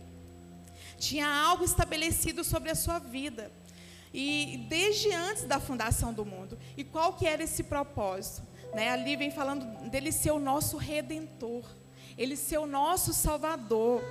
Tinha 0.98 1.28
algo 1.28 1.64
estabelecido 1.64 2.44
sobre 2.44 2.72
a 2.72 2.76
sua 2.76 3.00
vida. 3.00 3.52
E 4.14 4.66
desde 4.70 5.12
antes 5.14 5.44
da 5.44 5.60
fundação 5.60 6.14
do 6.14 6.26
mundo. 6.26 6.58
E 6.76 6.84
qual 6.84 7.14
que 7.14 7.28
era 7.28 7.44
esse 7.44 7.64
propósito? 7.64 8.46
Né? 8.74 8.90
Ali 8.90 9.16
vem 9.16 9.32
falando 9.32 9.90
dele 9.90 10.12
ser 10.12 10.32
o 10.32 10.40
nosso 10.40 10.78
redentor, 10.78 11.64
ele 12.18 12.36
ser 12.36 12.58
o 12.58 12.66
nosso 12.66 13.14
salvador. 13.14 14.02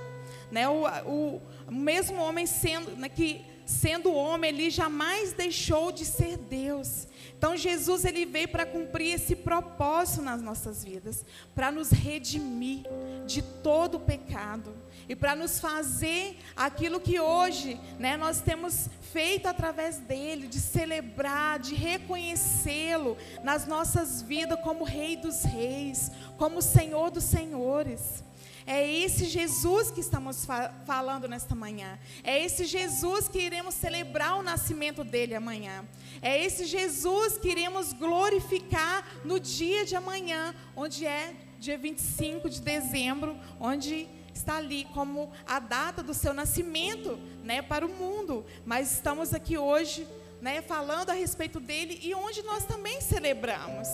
Né? 0.51 0.67
O, 0.67 0.85
o, 1.05 1.41
mesmo 1.71 2.21
homem 2.21 2.45
sendo 2.45 2.95
né, 2.95 3.09
que 3.09 3.45
sendo 3.67 4.13
homem, 4.13 4.49
ele 4.49 4.69
jamais 4.69 5.33
deixou 5.33 5.91
de 5.91 6.05
ser 6.05 6.37
Deus. 6.37 7.05
Então 7.37 7.55
Jesus 7.55 8.05
ele 8.05 8.25
veio 8.25 8.47
para 8.47 8.65
cumprir 8.65 9.13
esse 9.13 9.35
propósito 9.35 10.23
nas 10.23 10.41
nossas 10.41 10.83
vidas, 10.83 11.23
para 11.53 11.71
nos 11.71 11.91
redimir 11.91 12.83
de 13.27 13.41
todo 13.41 13.95
o 13.95 13.99
pecado 13.99 14.73
e 15.07 15.15
para 15.15 15.35
nos 15.35 15.59
fazer 15.59 16.37
aquilo 16.55 16.99
que 16.99 17.19
hoje, 17.19 17.79
né, 17.99 18.17
nós 18.17 18.41
temos 18.41 18.89
feito 19.11 19.47
através 19.47 19.97
dele, 19.99 20.47
de 20.47 20.59
celebrar, 20.59 21.59
de 21.59 21.75
reconhecê-lo 21.75 23.17
nas 23.43 23.67
nossas 23.67 24.21
vidas 24.21 24.59
como 24.61 24.83
Rei 24.83 25.15
dos 25.17 25.43
Reis, 25.43 26.09
como 26.37 26.61
Senhor 26.61 27.11
dos 27.11 27.25
Senhores. 27.25 28.23
É 28.67 28.85
esse 28.85 29.25
Jesus 29.25 29.89
que 29.89 30.01
estamos 30.01 30.43
fa 30.43 30.73
falando 30.85 31.25
nesta 31.25 31.55
manhã. 31.55 31.97
É 32.21 32.43
esse 32.43 32.65
Jesus 32.65 33.29
que 33.29 33.39
iremos 33.39 33.73
celebrar 33.73 34.37
o 34.37 34.43
nascimento 34.43 35.05
dele 35.05 35.33
amanhã. 35.33 35.85
É 36.21 36.43
esse 36.43 36.65
Jesus 36.65 37.37
que 37.37 37.47
iremos 37.47 37.93
glorificar 37.93 39.07
no 39.23 39.39
dia 39.39 39.85
de 39.85 39.95
amanhã, 39.95 40.53
onde 40.75 41.05
é 41.05 41.33
dia 41.57 41.77
25 41.77 42.49
de 42.49 42.59
dezembro, 42.59 43.39
onde 43.57 44.05
está 44.33 44.57
ali 44.57 44.85
como 44.93 45.31
a 45.47 45.59
data 45.59 46.03
do 46.03 46.13
seu 46.13 46.33
nascimento, 46.33 47.17
né, 47.45 47.61
para 47.61 47.85
o 47.85 47.89
mundo. 47.89 48.45
Mas 48.65 48.91
estamos 48.91 49.33
aqui 49.33 49.57
hoje, 49.57 50.05
né, 50.41 50.61
falando 50.61 51.09
a 51.09 51.13
respeito 51.13 51.61
dele 51.61 51.99
e 52.03 52.13
onde 52.13 52.43
nós 52.43 52.65
também 52.65 52.99
celebramos. 52.99 53.87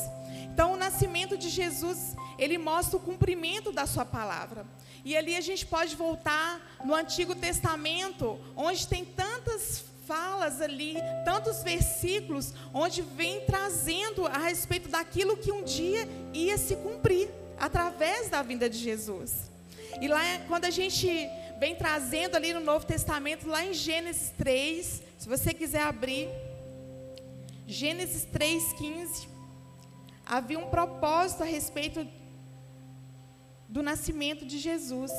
Então, 0.53 0.73
o 0.73 0.77
nascimento 0.77 1.35
de 1.35 1.49
Jesus, 1.49 2.15
ele 2.37 2.59
mostra 2.59 2.97
o 2.97 2.99
cumprimento 2.99 3.71
da 3.71 3.87
sua 3.87 4.05
palavra. 4.05 4.67
E 5.03 5.17
ali 5.17 5.35
a 5.35 5.41
gente 5.41 5.65
pode 5.65 5.95
voltar 5.95 6.61
no 6.85 6.93
Antigo 6.93 7.33
Testamento, 7.33 8.39
onde 8.55 8.87
tem 8.87 9.03
tantas 9.03 9.83
falas 10.05 10.61
ali, 10.61 10.95
tantos 11.25 11.63
versículos, 11.63 12.53
onde 12.71 13.01
vem 13.01 13.41
trazendo 13.47 14.27
a 14.27 14.37
respeito 14.37 14.89
daquilo 14.89 15.35
que 15.35 15.51
um 15.51 15.63
dia 15.63 16.07
ia 16.35 16.55
se 16.55 16.75
cumprir 16.75 17.31
através 17.59 18.29
da 18.29 18.43
vinda 18.43 18.69
de 18.69 18.77
Jesus. 18.77 19.49
E 19.99 20.07
lá, 20.07 20.21
quando 20.47 20.65
a 20.65 20.69
gente 20.69 21.07
vem 21.59 21.75
trazendo 21.75 22.35
ali 22.35 22.53
no 22.53 22.59
Novo 22.59 22.85
Testamento, 22.85 23.47
lá 23.47 23.65
em 23.65 23.73
Gênesis 23.73 24.31
3, 24.37 25.01
se 25.17 25.27
você 25.27 25.51
quiser 25.51 25.81
abrir, 25.81 26.29
Gênesis 27.65 28.27
3,15 28.31 29.32
havia 30.37 30.57
um 30.57 30.67
propósito 30.67 31.43
a 31.43 31.45
respeito 31.45 32.07
do 33.69 33.83
nascimento 33.83 34.45
de 34.45 34.57
Jesus. 34.57 35.11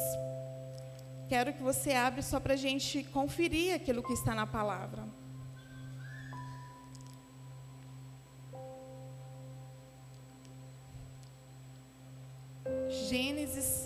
Quero 1.29 1.53
que 1.53 1.63
você 1.63 1.93
abra 1.93 2.21
só 2.21 2.41
para 2.41 2.55
a 2.55 2.57
gente 2.57 3.05
conferir 3.05 3.75
aquilo 3.75 4.03
que 4.03 4.13
está 4.13 4.35
na 4.35 4.47
palavra. 4.47 5.07
Gênesis. 13.09 13.84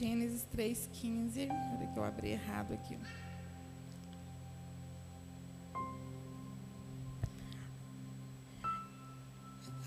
Gênesis 0.00 0.46
3,15. 0.56 1.46
Peraí 1.46 1.92
que 1.92 1.98
eu 1.98 2.02
abri 2.02 2.30
errado 2.30 2.72
aqui. 2.72 2.98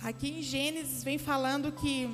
Aqui 0.03 0.29
em 0.29 0.43
Gênesis 0.43 1.03
vem 1.03 1.17
falando 1.17 1.71
que 1.71 2.07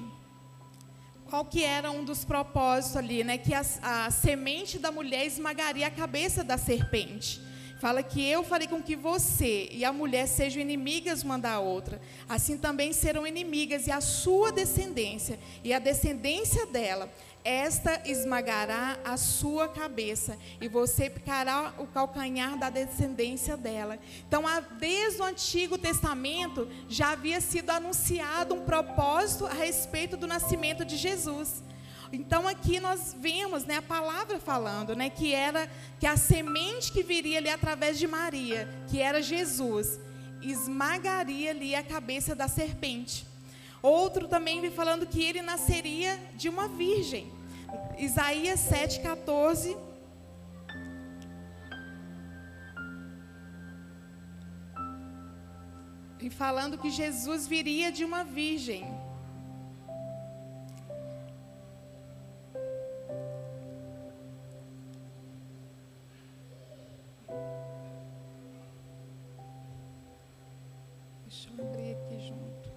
qual 1.26 1.44
que 1.44 1.62
era 1.62 1.92
um 1.92 2.06
dos 2.06 2.24
propósitos 2.24 2.96
ali, 2.96 3.22
né? 3.22 3.38
Que 3.38 3.54
a, 3.54 3.66
a 3.82 4.10
semente 4.10 4.80
da 4.80 4.94
mulher 4.94 5.26
esmagaria 5.26 5.86
a 5.86 5.92
cabeça 5.92 6.42
da 6.42 6.58
serpente. 6.58 7.49
Fala 7.80 8.04
que 8.04 8.24
eu 8.24 8.44
farei 8.44 8.68
com 8.68 8.84
que 8.84 8.96
você 8.96 9.70
e 9.72 9.86
a 9.86 9.94
mulher 9.94 10.28
sejam 10.28 10.62
inimigas 10.62 11.24
uma 11.24 11.40
da 11.40 11.60
outra. 11.60 12.02
Assim 12.28 12.58
também 12.58 12.92
serão 12.92 13.26
inimigas 13.26 13.88
e 13.88 13.92
a 13.92 14.02
sua 14.02 14.52
descendência 14.52 15.40
e 15.64 15.74
a 15.74 15.80
descendência 15.80 16.66
dela. 16.66 17.10
Esta 17.42 18.02
esmagará 18.06 19.00
a 19.04 19.16
sua 19.16 19.70
cabeça 19.70 20.38
e 20.60 20.68
você 20.68 21.10
picará 21.10 21.74
o 21.78 21.88
calcanhar 21.88 22.60
da 22.60 22.70
descendência 22.70 23.56
dela. 23.56 23.98
Então, 24.28 24.44
desde 24.78 25.22
o 25.22 25.26
Antigo 25.26 25.78
Testamento 25.78 26.68
já 26.90 27.12
havia 27.12 27.40
sido 27.40 27.70
anunciado 27.70 28.54
um 28.54 28.66
propósito 28.66 29.46
a 29.46 29.54
respeito 29.54 30.18
do 30.18 30.28
nascimento 30.28 30.84
de 30.84 30.98
Jesus. 30.98 31.64
Então 32.12 32.48
aqui 32.48 32.80
nós 32.80 33.16
vemos, 33.20 33.66
né, 33.66 33.78
a 33.78 33.82
palavra 33.82 34.40
falando, 34.40 34.96
né, 34.96 35.10
que 35.10 35.34
era 35.34 35.70
que 36.00 36.08
a 36.08 36.18
semente 36.18 36.92
que 36.92 37.04
viria 37.04 37.38
ali 37.38 37.50
através 37.50 38.00
de 38.00 38.08
Maria, 38.08 38.68
que 38.88 39.00
era 39.00 39.22
Jesus, 39.22 40.00
esmagaria 40.42 41.52
ali 41.52 41.76
a 41.76 41.84
cabeça 41.84 42.34
da 42.34 42.48
serpente. 42.48 43.26
Outro 43.82 44.28
também 44.28 44.60
vem 44.60 44.72
falando 44.72 45.06
que 45.06 45.24
ele 45.24 45.42
nasceria 45.42 46.20
de 46.36 46.50
uma 46.50 46.68
virgem. 46.68 47.32
Isaías 47.98 48.60
7:14 48.60 49.78
E 56.22 56.30
falando 56.30 56.78
que 56.78 56.90
Jesus 56.90 57.48
viria 57.48 57.92
de 57.92 58.04
uma 58.04 58.26
virgem. 58.26 58.84
Deixa 71.26 71.50
eu 71.58 71.66
abrir 71.66 71.96
aqui 71.96 72.28
junto. 72.28 72.72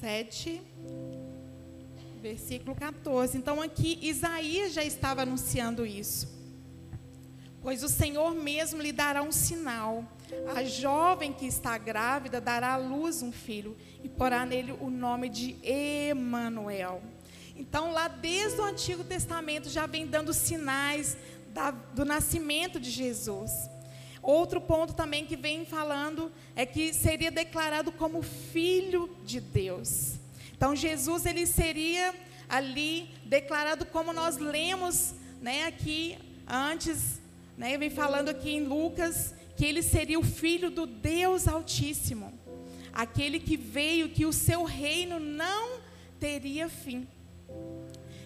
7, 0.00 0.60
versículo 2.20 2.74
14. 2.74 3.38
Então 3.38 3.60
aqui 3.60 3.98
Isaías 4.02 4.72
já 4.72 4.84
estava 4.84 5.22
anunciando 5.22 5.86
isso. 5.86 6.40
Pois 7.62 7.84
o 7.84 7.88
Senhor 7.88 8.34
mesmo 8.34 8.82
lhe 8.82 8.92
dará 8.92 9.22
um 9.22 9.30
sinal. 9.30 10.04
A 10.54 10.64
jovem 10.64 11.32
que 11.32 11.46
está 11.46 11.78
grávida 11.78 12.40
dará 12.40 12.72
à 12.72 12.76
luz 12.76 13.22
um 13.22 13.30
filho 13.30 13.76
e 14.02 14.08
porá 14.08 14.44
nele 14.44 14.72
o 14.80 14.90
nome 14.90 15.28
de 15.28 15.56
Emanuel. 15.62 17.00
Então, 17.54 17.92
lá 17.92 18.08
desde 18.08 18.60
o 18.60 18.64
Antigo 18.64 19.04
Testamento 19.04 19.68
já 19.68 19.86
vem 19.86 20.06
dando 20.06 20.32
sinais 20.32 21.16
da, 21.52 21.70
do 21.70 22.04
nascimento 22.04 22.80
de 22.80 22.90
Jesus. 22.90 23.70
Outro 24.22 24.60
ponto 24.60 24.94
também 24.94 25.26
que 25.26 25.36
vem 25.36 25.64
falando 25.64 26.30
é 26.54 26.64
que 26.64 26.92
seria 26.92 27.30
declarado 27.30 27.90
como 27.90 28.22
filho 28.22 29.16
de 29.24 29.40
Deus. 29.40 30.14
Então 30.54 30.76
Jesus 30.76 31.26
ele 31.26 31.44
seria 31.44 32.14
ali 32.48 33.10
declarado 33.24 33.84
como 33.86 34.12
nós 34.12 34.36
lemos, 34.36 35.14
né, 35.40 35.66
aqui 35.66 36.16
antes, 36.46 37.20
né, 37.56 37.76
vem 37.76 37.90
falando 37.90 38.28
aqui 38.28 38.50
em 38.50 38.64
Lucas 38.64 39.34
que 39.56 39.64
ele 39.64 39.82
seria 39.82 40.18
o 40.18 40.24
filho 40.24 40.70
do 40.70 40.86
Deus 40.86 41.48
Altíssimo, 41.48 42.32
aquele 42.92 43.40
que 43.40 43.56
veio 43.56 44.08
que 44.08 44.24
o 44.24 44.32
seu 44.32 44.64
reino 44.64 45.18
não 45.18 45.80
teria 46.20 46.68
fim. 46.68 47.06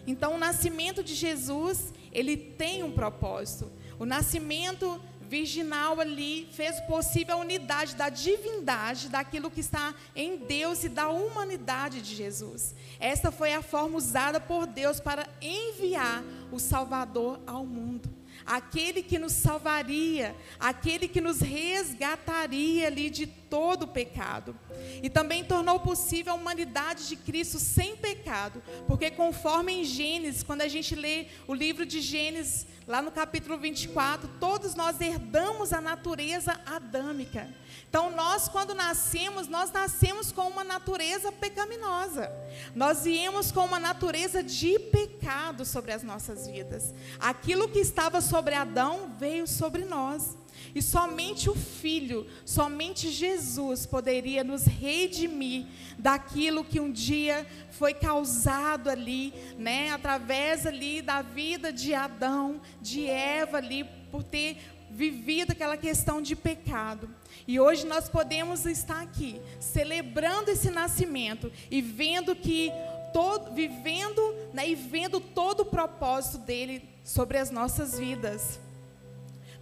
Então 0.06 0.34
o 0.34 0.38
nascimento 0.38 1.02
de 1.02 1.14
Jesus, 1.14 1.92
ele 2.16 2.34
tem 2.34 2.82
um 2.82 2.90
propósito. 2.90 3.70
O 3.98 4.06
nascimento 4.06 4.98
virginal 5.28 6.00
ali 6.00 6.48
fez 6.52 6.80
possível 6.80 7.36
a 7.36 7.40
unidade 7.40 7.94
da 7.94 8.08
divindade, 8.08 9.10
daquilo 9.10 9.50
que 9.50 9.60
está 9.60 9.94
em 10.14 10.38
Deus 10.38 10.82
e 10.82 10.88
da 10.88 11.10
humanidade 11.10 12.00
de 12.00 12.14
Jesus. 12.14 12.74
Essa 12.98 13.30
foi 13.30 13.52
a 13.52 13.60
forma 13.60 13.98
usada 13.98 14.40
por 14.40 14.66
Deus 14.66 14.98
para 14.98 15.28
enviar 15.42 16.24
o 16.50 16.58
Salvador 16.58 17.38
ao 17.46 17.66
mundo. 17.66 18.08
Aquele 18.46 19.02
que 19.02 19.18
nos 19.18 19.32
salvaria, 19.32 20.34
aquele 20.58 21.08
que 21.08 21.20
nos 21.20 21.40
resgataria 21.40 22.86
ali 22.86 23.10
de 23.10 23.26
todo 23.50 23.84
o 23.84 23.88
pecado. 23.88 24.56
E 25.02 25.10
também 25.10 25.44
tornou 25.44 25.80
possível 25.80 26.32
a 26.32 26.36
humanidade 26.36 27.08
de 27.08 27.16
Cristo 27.16 27.58
sem 27.58 27.96
pecado, 27.96 28.62
porque 28.86 29.10
conforme 29.10 29.72
em 29.72 29.84
Gênesis, 29.84 30.42
quando 30.42 30.62
a 30.62 30.68
gente 30.68 30.94
lê 30.94 31.26
o 31.46 31.54
livro 31.54 31.84
de 31.84 32.00
Gênesis, 32.00 32.66
Lá 32.86 33.02
no 33.02 33.10
capítulo 33.10 33.58
24, 33.58 34.30
todos 34.38 34.76
nós 34.76 35.00
herdamos 35.00 35.72
a 35.72 35.80
natureza 35.80 36.60
adâmica. 36.64 37.52
Então, 37.88 38.12
nós, 38.12 38.48
quando 38.48 38.76
nascemos, 38.76 39.48
nós 39.48 39.72
nascemos 39.72 40.30
com 40.30 40.42
uma 40.42 40.62
natureza 40.62 41.32
pecaminosa. 41.32 42.30
Nós 42.76 43.02
viemos 43.02 43.50
com 43.50 43.64
uma 43.64 43.80
natureza 43.80 44.40
de 44.40 44.78
pecado 44.78 45.64
sobre 45.64 45.90
as 45.90 46.04
nossas 46.04 46.46
vidas. 46.46 46.94
Aquilo 47.18 47.68
que 47.68 47.80
estava 47.80 48.20
sobre 48.20 48.54
Adão 48.54 49.16
veio 49.18 49.48
sobre 49.48 49.84
nós. 49.84 50.36
E 50.76 50.82
somente 50.82 51.48
o 51.48 51.54
Filho, 51.54 52.26
somente 52.44 53.10
Jesus 53.10 53.86
poderia 53.86 54.44
nos 54.44 54.66
redimir 54.66 55.64
daquilo 55.98 56.62
que 56.62 56.78
um 56.78 56.92
dia 56.92 57.46
foi 57.70 57.94
causado 57.94 58.90
ali, 58.90 59.32
né, 59.56 59.90
através 59.92 60.66
ali 60.66 61.00
da 61.00 61.22
vida 61.22 61.72
de 61.72 61.94
Adão, 61.94 62.60
de 62.78 63.06
Eva 63.06 63.56
ali, 63.56 63.84
por 64.10 64.22
ter 64.22 64.58
vivido 64.90 65.52
aquela 65.52 65.78
questão 65.78 66.20
de 66.20 66.36
pecado. 66.36 67.08
E 67.48 67.58
hoje 67.58 67.86
nós 67.86 68.10
podemos 68.10 68.66
estar 68.66 69.00
aqui, 69.00 69.40
celebrando 69.58 70.50
esse 70.50 70.70
nascimento 70.70 71.50
e 71.70 71.80
vendo 71.80 72.36
que 72.36 72.70
todo, 73.14 73.54
vivendo 73.54 74.20
né, 74.52 74.68
e 74.68 74.74
vendo 74.74 75.20
todo 75.20 75.60
o 75.60 75.64
propósito 75.64 76.36
dele 76.36 76.86
sobre 77.02 77.38
as 77.38 77.50
nossas 77.50 77.98
vidas. 77.98 78.65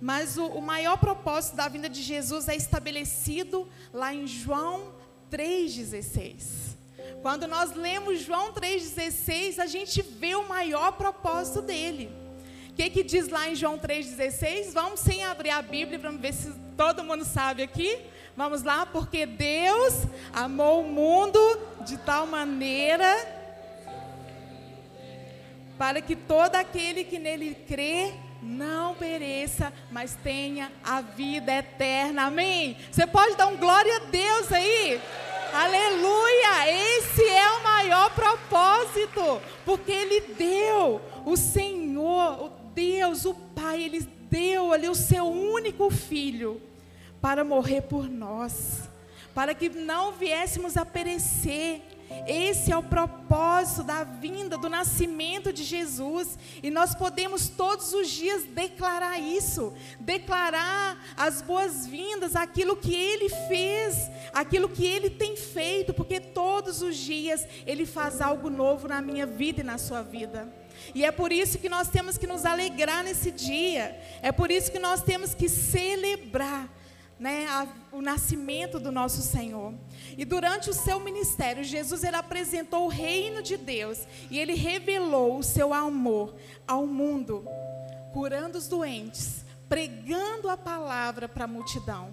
Mas 0.00 0.37
o, 0.37 0.46
o 0.46 0.62
maior 0.62 0.96
propósito 0.98 1.57
da 1.57 1.68
vinda 1.68 1.88
de 1.88 2.02
Jesus 2.02 2.48
é 2.48 2.57
estabelecido 2.57 3.68
lá 3.92 4.14
em 4.14 4.26
João 4.26 4.92
3,16. 5.30 6.74
Quando 7.22 7.46
nós 7.46 7.74
lemos 7.74 8.20
João 8.20 8.52
3,16, 8.52 9.59
a 9.59 9.66
gente 9.66 10.02
vê 10.02 10.35
o 10.35 10.48
maior 10.48 10.92
propósito 10.92 11.62
dele. 11.62 12.11
O 12.70 12.74
que, 12.74 12.90
que 12.90 13.02
diz 13.02 13.28
lá 13.28 13.48
em 13.48 13.54
João 13.54 13.78
3,16? 13.78 14.72
Vamos 14.72 15.00
sem 15.00 15.24
abrir 15.24 15.50
a 15.50 15.62
Bíblia 15.62 15.98
para 15.98 16.11
ver 16.11 16.35
se 16.35 16.52
todo 16.76 17.04
mundo 17.04 17.24
sabe 17.24 17.62
aqui. 17.62 17.98
Vamos 18.37 18.62
lá, 18.62 18.85
porque 18.85 19.26
Deus 19.26 19.94
amou 20.33 20.83
o 20.83 20.88
mundo 20.88 21.38
de 21.87 21.96
tal 21.98 22.26
maneira 22.26 23.35
para 25.78 26.00
que 26.00 26.14
todo 26.14 26.54
aquele 26.57 27.04
que 27.04 27.18
nele 27.18 27.54
crê 27.54 28.12
não 28.44 28.94
pereça, 28.94 29.72
mas 29.90 30.16
tenha 30.22 30.70
a 30.85 31.00
vida 31.00 31.52
eterna. 31.52 32.26
Amém? 32.26 32.76
Você 32.90 33.07
pode 33.07 33.37
dar 33.37 33.46
um 33.46 33.57
glória 33.57 33.96
a 33.96 34.00
Deus 34.00 34.52
aí? 34.52 35.00
Aleluia! 35.52 36.68
Esse 36.98 37.26
é 37.26 37.50
o 37.52 37.62
maior 37.62 38.11
propósito, 38.11 39.40
porque 39.64 39.92
Ele 39.92 40.20
deu, 40.35 41.00
o 41.24 41.37
Senhor, 41.37 42.44
o 42.44 42.48
Deus, 42.74 43.24
o 43.24 43.35
Pai, 43.35 43.83
Ele 43.83 44.00
deu 44.28 44.72
ali 44.72 44.88
o 44.88 44.94
seu 44.94 45.26
único 45.26 45.90
filho 45.90 46.61
para 47.20 47.44
morrer 47.44 47.83
por 47.83 48.11
nós, 48.11 48.90
para 49.35 49.54
que 49.54 49.68
não 49.68 50.12
viéssemos 50.12 50.76
a 50.76 50.85
perecer, 50.85 51.80
esse 52.27 52.72
é 52.72 52.77
o 52.77 52.83
propósito 52.83 53.83
da 53.83 54.05
vinda, 54.05 54.57
do 54.57 54.68
nascimento 54.68 55.53
de 55.53 55.62
Jesus. 55.62 56.38
E 56.62 56.70
nós 56.70 56.94
podemos 56.94 57.48
todos 57.48 57.92
os 57.92 58.09
dias 58.09 58.44
declarar 58.44 59.18
isso, 59.18 59.72
declarar 60.00 61.14
as 61.16 61.42
boas-vindas, 61.42 62.35
aquilo 62.35 62.77
que 62.77 62.94
Ele 62.94 63.29
fez, 63.29 64.11
aquilo 64.33 64.68
que 64.68 64.87
Ele 64.87 65.11
tem 65.11 65.37
feito, 65.37 65.92
porque 65.92 66.20
todos 66.20 66.83
os 66.83 66.96
dias 66.96 67.46
Ele 67.66 67.85
faz 67.85 68.20
algo 68.20 68.48
novo 68.48 68.88
na 68.88 69.00
minha 69.00 69.27
vida 69.27 69.61
e 69.61 69.64
na 69.64 69.79
sua 69.79 70.03
vida. 70.03 70.53
E 70.94 71.05
é 71.05 71.12
por 71.12 71.33
isso 71.33 71.59
que 71.59 71.68
nós 71.68 71.88
temos 71.88 72.18
que 72.18 72.27
nos 72.27 72.44
alegrar 72.44 73.05
nesse 73.05 73.31
dia, 73.31 73.98
é 74.22 74.33
por 74.33 74.50
isso 74.50 74.72
que 74.72 74.79
nós 74.79 75.03
temos 75.03 75.35
que 75.35 75.48
celebrar 75.48 76.68
né, 77.24 77.46
a, 77.46 77.66
o 77.90 78.02
nascimento 78.02 78.78
do 78.78 78.92
nosso 78.92 79.22
Senhor. 79.22 79.72
E 80.18 80.26
durante 80.26 80.68
o 80.68 80.74
seu 80.74 81.00
ministério, 81.00 81.64
Jesus 81.64 82.04
ele 82.04 82.16
apresentou 82.16 82.84
o 82.84 82.88
reino 82.88 83.42
de 83.42 83.56
Deus 83.56 84.06
e 84.30 84.38
ele 84.38 84.52
revelou 84.52 85.38
o 85.38 85.42
seu 85.42 85.72
amor 85.72 86.34
ao 86.68 86.87
mundo, 86.87 87.48
curando 88.12 88.58
os 88.58 88.68
doentes, 88.68 89.42
pregando 89.70 90.50
a 90.50 90.56
palavra 90.58 91.26
para 91.26 91.44
a 91.44 91.48
multidão. 91.48 92.10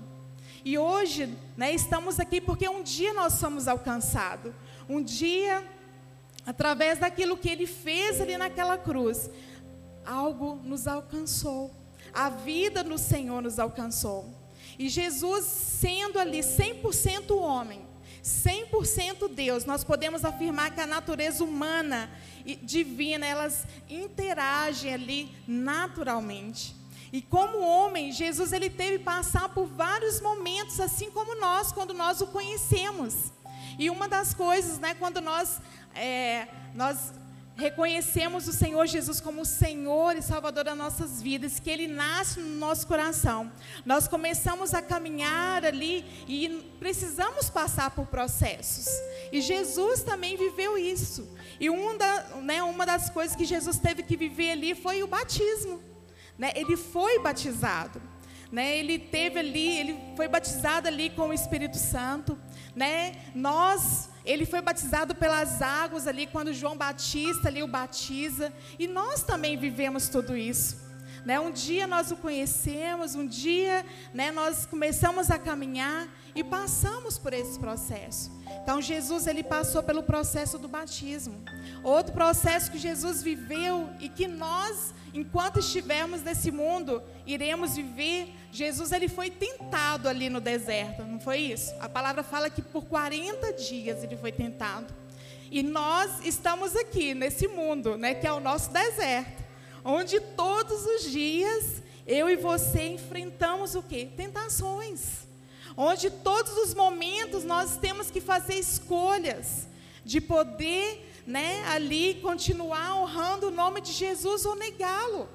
E 0.63 0.77
hoje, 0.77 1.37
né, 1.57 1.73
estamos 1.73 2.17
aqui 2.17 2.39
porque 2.39 2.69
um 2.69 2.81
dia 2.81 3.13
nós 3.13 3.33
somos 3.33 3.67
alcançados. 3.67 4.53
Um 4.87 5.03
dia, 5.03 5.61
através 6.45 6.99
daquilo 6.99 7.35
que 7.35 7.49
ele 7.49 7.67
fez 7.67 8.21
ali 8.21 8.37
naquela 8.37 8.77
cruz, 8.77 9.29
algo 10.05 10.55
nos 10.63 10.87
alcançou 10.87 11.69
a 12.13 12.29
vida 12.29 12.81
no 12.81 12.97
Senhor 12.97 13.41
nos 13.41 13.57
alcançou. 13.59 14.40
E 14.81 14.89
Jesus, 14.89 15.45
sendo 15.45 16.17
ali 16.17 16.39
100% 16.39 17.37
homem, 17.37 17.85
100% 18.23 19.27
Deus, 19.31 19.63
nós 19.63 19.83
podemos 19.83 20.25
afirmar 20.25 20.73
que 20.73 20.81
a 20.81 20.87
natureza 20.87 21.43
humana 21.43 22.09
e 22.43 22.55
divina, 22.55 23.23
elas 23.23 23.67
interagem 23.87 24.91
ali 24.91 25.35
naturalmente. 25.47 26.75
E 27.13 27.21
como 27.21 27.59
homem, 27.59 28.11
Jesus 28.11 28.51
ele 28.53 28.71
teve 28.71 28.97
passar 28.97 29.49
por 29.49 29.67
vários 29.67 30.19
momentos, 30.19 30.79
assim 30.79 31.11
como 31.11 31.39
nós, 31.39 31.71
quando 31.71 31.93
nós 31.93 32.19
o 32.19 32.25
conhecemos. 32.25 33.31
E 33.77 33.87
uma 33.87 34.07
das 34.09 34.33
coisas, 34.33 34.79
né, 34.79 34.95
quando 34.95 35.21
nós, 35.21 35.61
é, 35.93 36.47
nós 36.73 37.13
reconhecemos 37.55 38.47
o 38.47 38.53
Senhor 38.53 38.87
Jesus 38.87 39.19
como 39.19 39.41
o 39.41 39.45
Senhor 39.45 40.15
e 40.15 40.21
Salvador 40.21 40.63
das 40.63 40.77
nossas 40.77 41.21
vidas, 41.21 41.59
que 41.59 41.69
Ele 41.69 41.87
nasce 41.87 42.39
no 42.39 42.57
nosso 42.57 42.87
coração, 42.87 43.51
nós 43.85 44.07
começamos 44.07 44.73
a 44.73 44.81
caminhar 44.81 45.65
ali 45.65 46.05
e 46.27 46.73
precisamos 46.79 47.49
passar 47.49 47.91
por 47.91 48.07
processos. 48.07 48.87
E 49.31 49.41
Jesus 49.41 50.03
também 50.03 50.35
viveu 50.37 50.77
isso. 50.77 51.27
E 51.59 51.69
uma, 51.69 51.97
da, 51.97 52.23
né, 52.41 52.63
uma 52.63 52.85
das 52.85 53.09
coisas 53.09 53.35
que 53.35 53.45
Jesus 53.45 53.77
teve 53.77 54.03
que 54.03 54.17
viver 54.17 54.51
ali 54.51 54.75
foi 54.75 55.03
o 55.03 55.07
batismo. 55.07 55.81
Né? 56.37 56.51
Ele 56.55 56.75
foi 56.75 57.19
batizado. 57.19 58.01
Né? 58.51 58.77
Ele 58.77 58.99
teve 58.99 59.39
ali, 59.39 59.77
ele 59.77 59.99
foi 60.15 60.27
batizado 60.27 60.87
ali 60.87 61.09
com 61.09 61.29
o 61.29 61.33
Espírito 61.33 61.77
Santo. 61.77 62.37
Né? 62.75 63.15
Nós, 63.33 64.09
ele 64.25 64.45
foi 64.45 64.61
batizado 64.61 65.15
pelas 65.15 65.61
águas 65.61 66.07
ali 66.07 66.27
quando 66.27 66.53
João 66.53 66.77
Batista 66.77 67.47
ali 67.47 67.63
o 67.63 67.67
batiza. 67.67 68.53
E 68.77 68.87
nós 68.87 69.23
também 69.23 69.57
vivemos 69.57 70.09
tudo 70.09 70.37
isso. 70.37 70.90
Né? 71.25 71.39
Um 71.39 71.51
dia 71.51 71.85
nós 71.85 72.11
o 72.11 72.15
conhecemos, 72.15 73.15
um 73.15 73.27
dia 73.27 73.85
né, 74.13 74.31
nós 74.31 74.65
começamos 74.65 75.29
a 75.29 75.37
caminhar 75.37 76.07
e 76.33 76.43
passamos 76.43 77.17
por 77.17 77.33
esse 77.33 77.59
processo. 77.59 78.31
Então 78.63 78.81
Jesus 78.81 79.27
ele 79.27 79.43
passou 79.43 79.83
pelo 79.83 80.03
processo 80.03 80.57
do 80.57 80.67
batismo. 80.67 81.43
Outro 81.83 82.13
processo 82.13 82.71
que 82.71 82.77
Jesus 82.77 83.21
viveu 83.21 83.89
e 83.99 84.09
que 84.09 84.27
nós 84.27 84.93
enquanto 85.13 85.59
estivermos 85.59 86.21
nesse 86.21 86.51
mundo, 86.51 87.03
iremos 87.25 87.75
viver. 87.75 88.33
Jesus 88.51 88.91
ele 88.91 89.07
foi 89.07 89.29
tentado 89.29 90.07
ali 90.09 90.29
no 90.29 90.41
deserto, 90.41 91.03
não 91.03 91.19
foi 91.19 91.37
isso? 91.37 91.73
A 91.79 91.87
palavra 91.87 92.23
fala 92.23 92.49
que 92.49 92.61
por 92.61 92.85
40 92.85 93.53
dias 93.53 94.03
ele 94.03 94.17
foi 94.17 94.31
tentado. 94.31 94.93
E 95.49 95.61
nós 95.61 96.25
estamos 96.25 96.75
aqui 96.75 97.13
nesse 97.13 97.47
mundo, 97.47 97.97
né, 97.97 98.13
que 98.13 98.25
é 98.25 98.31
o 98.31 98.39
nosso 98.39 98.71
deserto, 98.71 99.40
onde 99.83 100.19
todos 100.19 100.85
os 100.85 101.11
dias 101.11 101.81
eu 102.05 102.29
e 102.29 102.35
você 102.35 102.87
enfrentamos 102.87 103.75
o 103.75 103.83
quê? 103.83 104.09
Tentações. 104.15 105.27
Onde 105.77 106.09
todos 106.09 106.57
os 106.57 106.73
momentos 106.73 107.43
nós 107.43 107.77
temos 107.77 108.11
que 108.11 108.19
fazer 108.19 108.55
escolhas 108.55 109.67
de 110.03 110.19
poder 110.19 111.07
né, 111.25 111.63
ali 111.67 112.15
continuar 112.15 112.95
honrando 112.95 113.47
o 113.47 113.51
nome 113.51 113.81
de 113.81 113.91
Jesus 113.91 114.45
ou 114.45 114.55
negá-lo. 114.55 115.29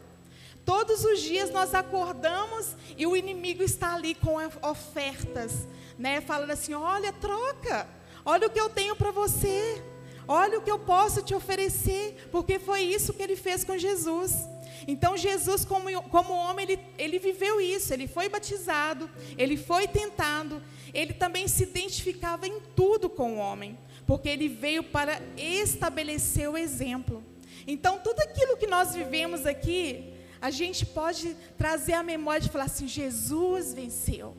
Todos 0.64 1.04
os 1.04 1.20
dias 1.20 1.50
nós 1.50 1.74
acordamos 1.74 2.74
e 2.98 3.06
o 3.06 3.16
inimigo 3.16 3.62
está 3.62 3.94
ali 3.94 4.14
com 4.14 4.36
ofertas, 4.68 5.66
né, 5.96 6.20
falando 6.20 6.50
assim: 6.50 6.74
olha, 6.74 7.12
troca, 7.12 7.88
olha 8.24 8.48
o 8.48 8.50
que 8.50 8.60
eu 8.60 8.68
tenho 8.68 8.96
para 8.96 9.12
você, 9.12 9.82
olha 10.26 10.58
o 10.58 10.62
que 10.62 10.70
eu 10.70 10.78
posso 10.78 11.22
te 11.22 11.34
oferecer, 11.34 12.28
porque 12.30 12.58
foi 12.58 12.82
isso 12.82 13.12
que 13.12 13.22
ele 13.22 13.36
fez 13.36 13.64
com 13.64 13.76
Jesus. 13.76 14.48
Então, 14.88 15.16
Jesus, 15.16 15.64
como, 15.64 15.90
como 16.04 16.32
homem, 16.32 16.64
ele, 16.64 16.80
ele 16.96 17.18
viveu 17.18 17.60
isso, 17.60 17.92
ele 17.92 18.06
foi 18.06 18.28
batizado, 18.28 19.10
ele 19.36 19.56
foi 19.56 19.88
tentado, 19.88 20.62
ele 20.94 21.12
também 21.12 21.48
se 21.48 21.64
identificava 21.64 22.46
em 22.46 22.60
tudo 22.74 23.08
com 23.08 23.34
o 23.34 23.38
homem 23.38 23.76
porque 24.06 24.28
ele 24.28 24.48
veio 24.48 24.82
para 24.84 25.20
estabelecer 25.36 26.48
o 26.48 26.56
exemplo. 26.56 27.22
Então, 27.66 27.98
tudo 27.98 28.20
aquilo 28.20 28.56
que 28.56 28.66
nós 28.66 28.94
vivemos 28.94 29.44
aqui, 29.44 30.12
a 30.40 30.50
gente 30.50 30.86
pode 30.86 31.36
trazer 31.58 31.94
a 31.94 32.02
memória 32.02 32.40
de 32.40 32.48
falar 32.48 32.64
assim: 32.64 32.86
Jesus 32.86 33.74
venceu. 33.74 34.36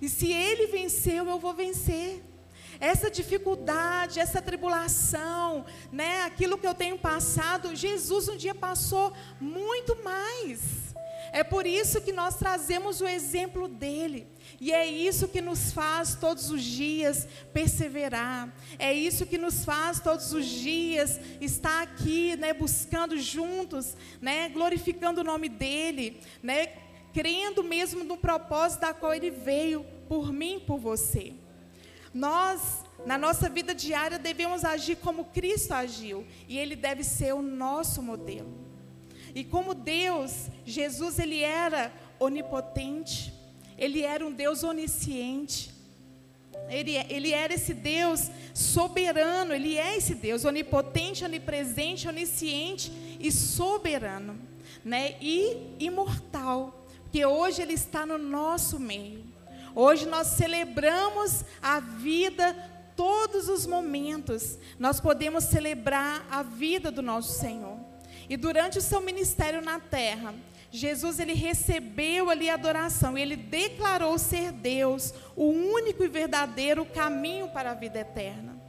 E 0.00 0.08
se 0.08 0.30
ele 0.30 0.66
venceu, 0.66 1.26
eu 1.26 1.38
vou 1.38 1.54
vencer. 1.54 2.22
Essa 2.80 3.10
dificuldade, 3.10 4.20
essa 4.20 4.40
tribulação, 4.40 5.64
né, 5.90 6.22
aquilo 6.22 6.58
que 6.58 6.66
eu 6.66 6.74
tenho 6.74 6.98
passado, 6.98 7.74
Jesus 7.74 8.28
um 8.28 8.36
dia 8.36 8.54
passou 8.54 9.12
muito 9.40 9.96
mais. 10.04 10.88
É 11.32 11.44
por 11.44 11.66
isso 11.66 12.00
que 12.00 12.12
nós 12.12 12.36
trazemos 12.36 13.00
o 13.00 13.06
exemplo 13.06 13.68
dele. 13.68 14.26
E 14.60 14.72
é 14.72 14.86
isso 14.86 15.28
que 15.28 15.40
nos 15.40 15.72
faz 15.72 16.14
todos 16.14 16.50
os 16.50 16.62
dias 16.62 17.28
perseverar. 17.52 18.54
É 18.78 18.92
isso 18.92 19.26
que 19.26 19.36
nos 19.36 19.64
faz 19.64 20.00
todos 20.00 20.32
os 20.32 20.46
dias 20.46 21.20
estar 21.40 21.82
aqui, 21.82 22.36
né, 22.36 22.52
buscando 22.52 23.18
juntos, 23.18 23.96
né, 24.20 24.48
glorificando 24.48 25.20
o 25.20 25.24
nome 25.24 25.48
dele, 25.48 26.20
né, 26.42 26.68
crendo 27.12 27.62
mesmo 27.62 28.04
no 28.04 28.16
propósito 28.16 28.80
da 28.80 28.94
qual 28.94 29.12
ele 29.12 29.30
veio 29.30 29.84
por 30.08 30.32
mim 30.32 30.62
por 30.66 30.78
você. 30.78 31.34
Nós, 32.18 32.82
na 33.06 33.16
nossa 33.16 33.48
vida 33.48 33.72
diária, 33.72 34.18
devemos 34.18 34.64
agir 34.64 34.96
como 34.96 35.26
Cristo 35.26 35.72
agiu, 35.72 36.26
e 36.48 36.58
ele 36.58 36.74
deve 36.74 37.04
ser 37.04 37.32
o 37.32 37.40
nosso 37.40 38.02
modelo. 38.02 38.52
E 39.32 39.44
como 39.44 39.72
Deus, 39.72 40.48
Jesus 40.66 41.20
ele 41.20 41.44
era 41.44 41.92
onipotente, 42.18 43.32
ele 43.78 44.02
era 44.02 44.26
um 44.26 44.32
Deus 44.32 44.64
onisciente. 44.64 45.70
Ele, 46.68 46.96
ele 47.08 47.32
era 47.32 47.54
esse 47.54 47.72
Deus 47.72 48.32
soberano, 48.52 49.54
ele 49.54 49.78
é 49.78 49.96
esse 49.96 50.16
Deus 50.16 50.44
onipotente, 50.44 51.24
onipresente, 51.24 52.08
onisciente 52.08 52.90
e 53.20 53.30
soberano, 53.30 54.36
né? 54.84 55.14
E 55.20 55.76
imortal, 55.78 56.84
porque 57.04 57.24
hoje 57.24 57.62
ele 57.62 57.74
está 57.74 58.04
no 58.04 58.18
nosso 58.18 58.80
meio. 58.80 59.27
Hoje 59.74 60.06
nós 60.06 60.28
celebramos 60.28 61.44
a 61.62 61.80
vida 61.80 62.54
todos 62.96 63.48
os 63.48 63.66
momentos. 63.66 64.58
Nós 64.78 65.00
podemos 65.00 65.44
celebrar 65.44 66.26
a 66.30 66.42
vida 66.42 66.90
do 66.90 67.02
nosso 67.02 67.38
Senhor. 67.38 67.78
E 68.28 68.36
durante 68.36 68.78
o 68.78 68.82
seu 68.82 69.00
ministério 69.00 69.62
na 69.62 69.78
terra, 69.78 70.34
Jesus 70.70 71.18
ele 71.18 71.32
recebeu 71.32 72.28
ali 72.28 72.50
a 72.50 72.54
adoração, 72.54 73.16
ele 73.16 73.36
declarou 73.36 74.18
ser 74.18 74.52
Deus, 74.52 75.14
o 75.34 75.44
único 75.44 76.04
e 76.04 76.08
verdadeiro 76.08 76.84
caminho 76.84 77.48
para 77.48 77.70
a 77.70 77.74
vida 77.74 78.00
eterna. 78.00 78.60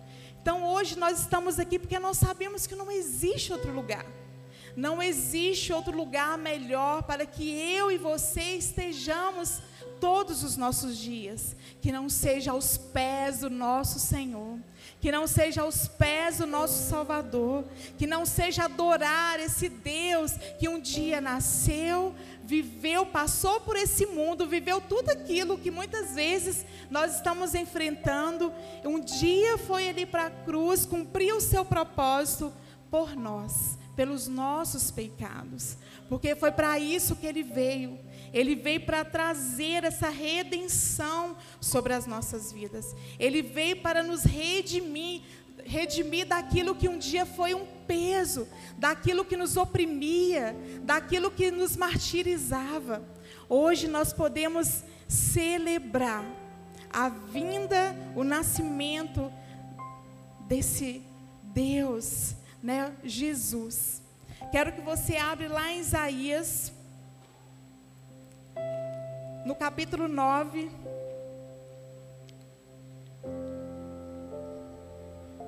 Então 0.42 0.64
hoje 0.64 0.98
nós 0.98 1.20
estamos 1.20 1.60
aqui 1.60 1.78
porque 1.78 2.00
nós 2.00 2.18
sabemos 2.18 2.66
que 2.66 2.76
não 2.76 2.90
existe 2.90 3.52
outro 3.52 3.74
lugar. 3.74 4.06
Não 4.76 5.02
existe 5.02 5.74
outro 5.74 5.96
lugar 5.96 6.38
melhor 6.38 7.04
para 7.04 7.26
que 7.26 7.50
eu 7.52 7.92
e 7.92 7.98
você 7.98 8.42
estejamos 8.56 9.62
todos 10.00 10.44
os 10.44 10.58
nossos 10.58 10.98
dias, 10.98 11.56
que 11.82 11.92
não 11.92 12.10
seja 12.10 12.52
aos 12.52 12.78
pés 12.78 13.40
do 13.40 13.50
nosso 13.50 14.00
Senhor 14.00 14.58
que 15.02 15.12
não 15.12 15.28
seja 15.28 15.62
aos 15.62 15.88
pés 15.88 16.40
do 16.40 16.46
nosso 16.46 16.90
Salvador, 16.90 17.64
que 17.98 18.06
não 18.06 18.26
seja 18.26 18.66
adorar 18.66 19.40
esse 19.40 19.70
Deus 19.70 20.34
que 20.60 20.68
um 20.68 20.80
dia 20.80 21.22
nasceu, 21.22 22.14
viveu, 22.44 23.06
passou 23.06 23.62
por 23.62 23.78
esse 23.78 24.06
mundo, 24.06 24.46
viveu 24.46 24.82
tudo 24.82 25.10
aquilo 25.10 25.58
que 25.58 25.72
muitas 25.72 26.16
vezes 26.16 26.66
nós 26.90 27.16
estamos 27.16 27.56
enfrentando. 27.56 28.52
Um 28.84 29.00
dia 29.00 29.58
foi 29.58 29.88
ali 29.88 30.06
para 30.06 30.26
a 30.26 30.32
cruz, 30.32 30.86
cumpriu 30.86 31.38
o 31.38 31.42
seu 31.42 31.64
propósito 31.64 32.52
por 32.92 33.16
nós, 33.16 33.78
pelos 34.00 34.30
nossos 34.30 34.92
pecados, 34.92 35.76
porque 36.08 36.34
foi 36.34 36.54
para 36.54 36.80
isso 36.80 37.18
que 37.18 37.28
ele 37.28 37.44
veio 37.44 38.00
ele 38.34 38.56
veio 38.56 38.82
para 38.82 39.04
trazer 39.04 39.84
essa 39.84 40.10
redenção 40.10 41.36
sobre 41.60 41.94
as 41.94 42.06
nossas 42.06 42.52
vidas. 42.52 42.96
Ele 43.20 43.42
veio 43.42 43.82
para 43.82 44.04
nos 44.04 44.24
redimir, 44.24 45.24
redimir 45.66 46.28
daquilo 46.28 46.76
que 46.76 46.88
um 46.88 46.98
dia 46.98 47.26
foi 47.26 47.54
um 47.54 47.66
peso, 47.88 48.48
daquilo 48.78 49.26
que 49.26 49.36
nos 49.36 49.58
oprimia, 49.58 50.56
daquilo 50.84 51.32
que 51.32 51.50
nos 51.50 51.76
martirizava. 51.76 53.04
Hoje 53.48 53.88
nós 53.88 54.14
podemos 54.14 54.84
celebrar 55.08 56.24
a 56.92 57.10
vinda, 57.10 57.96
o 58.16 58.24
nascimento 58.24 59.32
desse 60.48 61.02
Deus, 61.44 62.36
né, 62.62 62.96
Jesus. 63.04 64.02
Quero 64.52 64.72
que 64.72 64.82
você 64.82 65.16
abra 65.16 65.48
lá 65.48 65.72
em 65.72 65.80
Isaías 65.80 66.72
no 69.46 69.56
capítulo 69.56 70.08
9. 70.08 70.70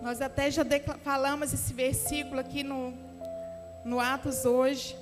Nós 0.02 0.22
até 0.22 0.50
já 0.50 0.64
falamos 1.04 1.54
esse 1.54 1.74
versículo 1.74 2.40
aqui 2.40 2.64
no, 2.64 2.94
no 3.86 4.00
Atos 4.00 4.46
hoje. 4.46 4.98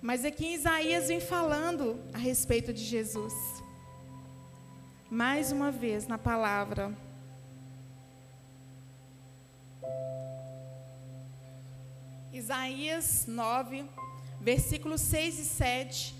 Mas 0.00 0.24
aqui 0.24 0.46
em 0.46 0.54
Isaías 0.54 1.08
vem 1.08 1.20
falando 1.20 2.00
a 2.12 2.18
respeito 2.18 2.72
de 2.72 2.82
Jesus. 2.82 3.34
Mais 5.10 5.52
uma 5.52 5.70
vez 5.70 6.06
na 6.06 6.18
palavra. 6.18 6.96
Isaías 12.42 13.24
9, 13.28 13.84
versículos 14.40 15.00
6 15.02 15.38
e 15.38 15.44
7. 15.44 16.14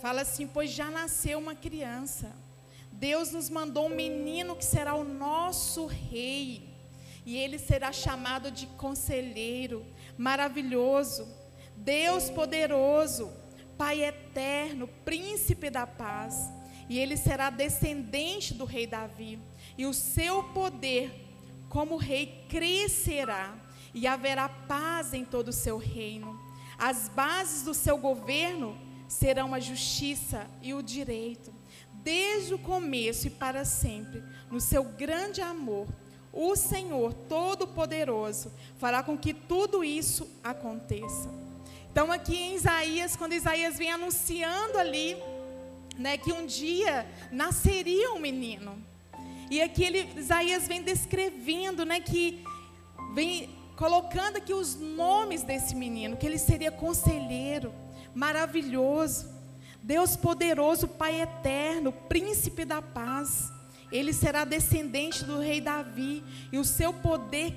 Fala 0.00 0.20
assim: 0.20 0.46
Pois 0.46 0.70
já 0.70 0.92
nasceu 0.92 1.40
uma 1.40 1.56
criança. 1.56 2.30
Deus 2.92 3.32
nos 3.32 3.50
mandou 3.50 3.86
um 3.86 3.96
menino 3.96 4.54
que 4.54 4.64
será 4.64 4.94
o 4.94 5.02
nosso 5.02 5.86
rei. 5.86 6.72
E 7.26 7.36
ele 7.36 7.58
será 7.58 7.90
chamado 7.90 8.48
de 8.48 8.68
conselheiro, 8.68 9.84
maravilhoso, 10.16 11.26
Deus 11.76 12.30
poderoso, 12.30 13.32
Pai 13.76 14.04
eterno, 14.04 14.86
príncipe 15.04 15.68
da 15.68 15.84
paz. 15.84 16.48
E 16.88 16.96
ele 16.96 17.16
será 17.16 17.50
descendente 17.50 18.54
do 18.54 18.64
rei 18.64 18.86
Davi. 18.86 19.40
E 19.76 19.84
o 19.84 19.92
seu 19.92 20.44
poder 20.44 21.10
como 21.68 21.96
rei 21.96 22.46
crescerá 22.48 23.63
e 23.94 24.06
haverá 24.06 24.48
paz 24.48 25.14
em 25.14 25.24
todo 25.24 25.48
o 25.48 25.52
seu 25.52 25.78
reino. 25.78 26.38
As 26.76 27.08
bases 27.08 27.62
do 27.62 27.72
seu 27.72 27.96
governo 27.96 28.76
serão 29.08 29.54
a 29.54 29.60
justiça 29.60 30.46
e 30.60 30.74
o 30.74 30.82
direito. 30.82 31.54
Desde 31.92 32.52
o 32.52 32.58
começo 32.58 33.28
e 33.28 33.30
para 33.30 33.64
sempre, 33.64 34.22
no 34.50 34.60
seu 34.60 34.84
grande 34.84 35.40
amor, 35.40 35.86
o 36.32 36.56
Senhor 36.56 37.14
Todo-Poderoso 37.14 38.52
fará 38.76 39.02
com 39.02 39.16
que 39.16 39.32
tudo 39.32 39.84
isso 39.84 40.28
aconteça. 40.42 41.30
Então, 41.90 42.10
aqui 42.10 42.36
em 42.36 42.56
Isaías, 42.56 43.14
quando 43.14 43.34
Isaías 43.34 43.78
vem 43.78 43.92
anunciando 43.92 44.76
ali, 44.76 45.16
né, 45.96 46.18
que 46.18 46.32
um 46.32 46.44
dia 46.44 47.06
nasceria 47.30 48.12
um 48.12 48.18
menino. 48.18 48.76
E 49.48 49.62
aqui 49.62 49.84
ele, 49.84 50.10
Isaías 50.16 50.66
vem 50.66 50.82
descrevendo, 50.82 51.84
né, 51.84 52.00
que 52.00 52.44
vem 53.14 53.48
colocando 53.76 54.36
aqui 54.36 54.52
os 54.52 54.76
nomes 54.76 55.42
desse 55.42 55.74
menino, 55.74 56.16
que 56.16 56.26
ele 56.26 56.38
seria 56.38 56.70
conselheiro, 56.70 57.72
maravilhoso, 58.14 59.32
Deus 59.82 60.16
poderoso, 60.16 60.88
Pai 60.88 61.20
eterno, 61.20 61.92
príncipe 61.92 62.64
da 62.64 62.80
paz. 62.80 63.52
Ele 63.92 64.12
será 64.12 64.44
descendente 64.44 65.24
do 65.24 65.38
rei 65.38 65.60
Davi, 65.60 66.24
e 66.50 66.58
o 66.58 66.64
seu 66.64 66.92
poder 66.92 67.54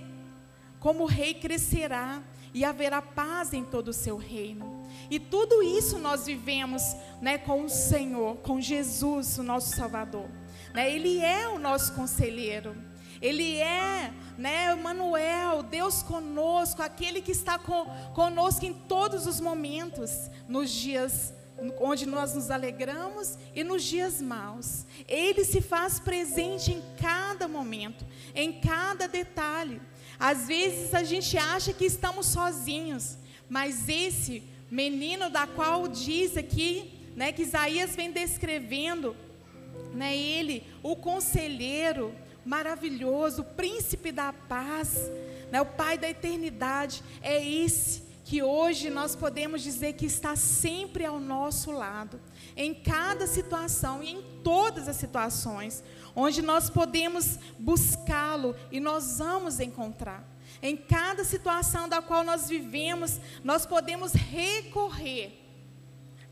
como 0.79 1.05
rei 1.05 1.33
crescerá, 1.33 2.21
e 2.53 2.65
haverá 2.65 3.01
paz 3.01 3.53
em 3.53 3.63
todo 3.63 3.89
o 3.89 3.93
seu 3.93 4.17
reino. 4.17 4.87
E 5.09 5.19
tudo 5.19 5.61
isso 5.61 5.99
nós 5.99 6.25
vivemos 6.25 6.81
né, 7.21 7.37
com 7.37 7.63
o 7.63 7.69
Senhor, 7.69 8.37
com 8.37 8.59
Jesus, 8.59 9.37
o 9.37 9.43
nosso 9.43 9.75
Salvador. 9.75 10.27
Né? 10.73 10.91
Ele 10.91 11.19
é 11.19 11.47
o 11.47 11.59
nosso 11.59 11.93
conselheiro. 11.93 12.75
Ele 13.21 13.57
é, 13.57 14.11
né, 14.37 14.73
Emmanuel, 14.73 15.63
Deus 15.63 16.03
conosco, 16.03 16.81
aquele 16.81 17.21
que 17.21 17.31
está 17.31 17.57
com, 17.57 17.85
conosco 18.13 18.65
em 18.65 18.73
todos 18.73 19.25
os 19.25 19.39
momentos, 19.39 20.29
nos 20.47 20.69
dias 20.71 21.33
onde 21.79 22.05
nós 22.05 22.35
nos 22.35 22.51
alegramos 22.51 23.37
e 23.55 23.63
nos 23.63 23.83
dias 23.83 24.21
maus. 24.21 24.85
Ele 25.07 25.43
se 25.43 25.61
faz 25.61 25.99
presente 25.99 26.71
em 26.71 26.83
cada 26.99 27.47
momento, 27.47 28.05
em 28.35 28.59
cada 28.59 29.07
detalhe. 29.07 29.81
Às 30.19 30.47
vezes 30.47 30.93
a 30.93 31.03
gente 31.03 31.37
acha 31.37 31.73
que 31.73 31.85
estamos 31.85 32.27
sozinhos, 32.27 33.17
mas 33.49 33.87
esse 33.89 34.43
menino 34.69 35.29
da 35.29 35.47
qual 35.47 35.87
diz 35.87 36.37
aqui, 36.37 36.93
né, 37.15 37.31
que 37.31 37.43
Isaías 37.43 37.95
vem 37.95 38.11
descrevendo, 38.11 39.15
né, 39.93 40.15
ele, 40.15 40.63
o 40.83 40.95
conselheiro, 40.95 42.13
maravilhoso, 42.47 43.41
o 43.41 43.45
príncipe 43.45 44.09
da 44.11 44.31
paz, 44.31 44.97
né, 45.51 45.61
o 45.61 45.65
pai 45.65 45.97
da 45.97 46.09
eternidade, 46.09 47.03
é 47.21 47.45
esse 47.45 48.07
que 48.23 48.41
hoje 48.41 48.89
nós 48.89 49.15
podemos 49.15 49.61
dizer 49.61 49.93
que 49.93 50.05
está 50.05 50.35
sempre 50.35 51.05
ao 51.05 51.19
nosso 51.19 51.71
lado, 51.71 52.19
em 52.55 52.73
cada 52.73 53.27
situação 53.27 54.01
e 54.01 54.11
em 54.11 54.21
todas 54.43 54.87
as 54.87 54.95
situações, 54.95 55.83
onde 56.15 56.41
nós 56.41 56.69
podemos 56.69 57.37
buscá-lo 57.59 58.55
e 58.71 58.79
nós 58.79 59.17
vamos 59.19 59.59
encontrar. 59.59 60.25
Em 60.61 60.75
cada 60.75 61.23
situação 61.23 61.87
da 61.87 62.01
qual 62.01 62.23
nós 62.23 62.47
vivemos, 62.47 63.19
nós 63.43 63.65
podemos 63.65 64.13
recorrer 64.13 65.37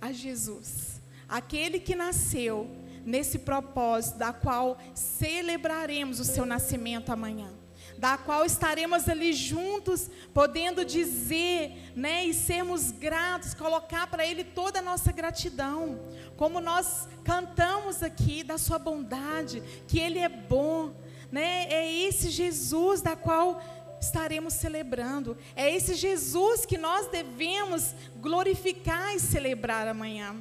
a 0.02 0.12
Jesus, 0.12 1.02
aquele 1.28 1.80
que 1.80 1.94
nasceu 1.94 2.85
nesse 3.06 3.40
propósito, 3.40 4.18
da 4.18 4.34
qual 4.34 4.78
celebraremos 4.94 6.20
o 6.20 6.26
seu 6.26 6.46
nascimento 6.46 7.12
amanhã, 7.12 7.54
da 7.98 8.18
qual 8.18 8.44
estaremos 8.44 9.08
ali 9.08 9.32
juntos, 9.32 10.10
podendo 10.34 10.84
dizer, 10.84 11.94
né, 11.96 12.26
e 12.26 12.34
sermos 12.34 12.92
gratos, 12.92 13.54
colocar 13.54 14.08
para 14.08 14.26
Ele 14.26 14.44
toda 14.44 14.80
a 14.80 14.82
nossa 14.82 15.12
gratidão, 15.12 16.00
como 16.36 16.60
nós 16.60 17.08
cantamos 17.24 18.02
aqui 18.02 18.44
da 18.44 18.58
Sua 18.58 18.80
bondade, 18.80 19.62
que 19.88 20.00
Ele 20.00 20.20
é 20.20 20.28
bom, 20.28 20.94
né, 21.32 21.68
é 21.70 21.92
esse 21.92 22.30
Jesus 22.30 23.02
da 23.02 23.16
qual 23.16 23.62
estaremos 24.02 24.54
celebrando, 24.54 25.38
é 25.56 25.74
esse 25.74 25.96
Jesus 25.96 26.66
que 26.66 26.78
nós 26.78 27.08
devemos 27.08 27.96
glorificar 28.18 29.16
e 29.16 29.20
celebrar 29.20 29.88
amanhã. 29.88 30.36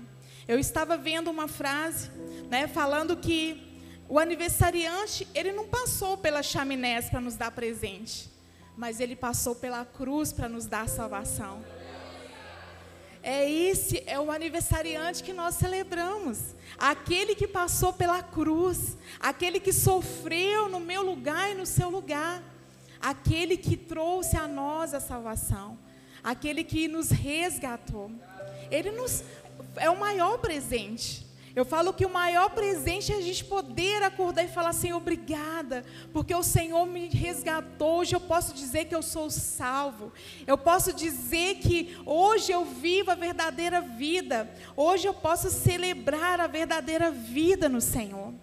Eu 0.47 0.59
estava 0.59 0.97
vendo 0.97 1.31
uma 1.31 1.49
frase, 1.49 2.11
né, 2.51 2.67
falando 2.69 3.17
que 3.17 3.79
o 4.09 4.19
aniversariante, 4.19 5.27
ele 5.35 5.53
não 5.53 5.67
passou 5.67 6.19
pelas 6.19 6.45
chaminés 6.45 7.09
para 7.09 7.21
nos 7.21 7.37
dar 7.37 7.51
presente, 7.51 8.31
mas 8.77 9.01
ele 9.01 9.17
passou 9.17 9.55
pela 9.55 9.85
cruz 9.85 10.33
para 10.33 10.49
nos 10.49 10.67
dar 10.67 10.89
salvação. 10.89 11.65
É 13.23 13.51
esse 13.51 14.03
é 14.07 14.21
o 14.21 14.31
aniversariante 14.31 15.23
que 15.23 15.33
nós 15.33 15.55
celebramos. 15.55 16.55
Aquele 16.77 17.35
que 17.35 17.49
passou 17.49 17.91
pela 17.91 18.23
cruz, 18.23 18.99
aquele 19.19 19.59
que 19.59 19.73
sofreu 19.73 20.69
no 20.69 20.79
meu 20.79 21.03
lugar 21.03 21.51
e 21.51 21.55
no 21.55 21.65
seu 21.65 21.89
lugar, 21.89 22.43
aquele 23.01 23.57
que 23.57 23.79
trouxe 23.79 24.37
a 24.37 24.47
nós 24.47 24.93
a 24.93 25.01
salvação, 25.01 25.79
aquele 26.23 26.63
que 26.63 26.87
nos 26.87 27.09
resgatou. 27.09 28.11
Ele 28.71 28.91
nos 28.91 29.23
é 29.77 29.91
o 29.91 29.99
maior 29.99 30.39
presente. 30.39 31.25
Eu 31.55 31.65
falo 31.65 31.93
que 31.93 32.05
o 32.05 32.11
maior 32.11 32.51
presente 32.51 33.13
é 33.13 33.17
a 33.17 33.21
gente 33.21 33.45
poder 33.45 34.03
acordar 34.03 34.43
e 34.43 34.49
falar 34.49 34.71
assim, 34.71 34.93
obrigada, 34.93 35.85
porque 36.13 36.35
o 36.35 36.43
Senhor 36.43 36.85
me 36.85 37.09
resgatou. 37.09 37.99
Hoje 38.01 38.17
eu 38.17 38.21
posso 38.21 38.53
dizer 38.53 38.87
que 38.87 38.95
eu 38.95 39.03
sou 39.03 39.31
salvo. 39.31 40.13
Eu 40.49 40.59
posso 40.59 40.93
dizer 40.93 41.57
que 41.57 41.97
hoje 42.05 42.51
eu 42.51 42.65
vivo 42.65 43.13
a 43.13 43.15
verdadeira 43.15 43.81
vida. 43.81 44.51
Hoje 44.77 45.07
eu 45.07 45.15
posso 45.15 45.49
celebrar 45.49 46.41
a 46.41 46.49
verdadeira 46.49 47.13
vida 47.13 47.69
no 47.69 47.81
Senhor. 47.81 48.35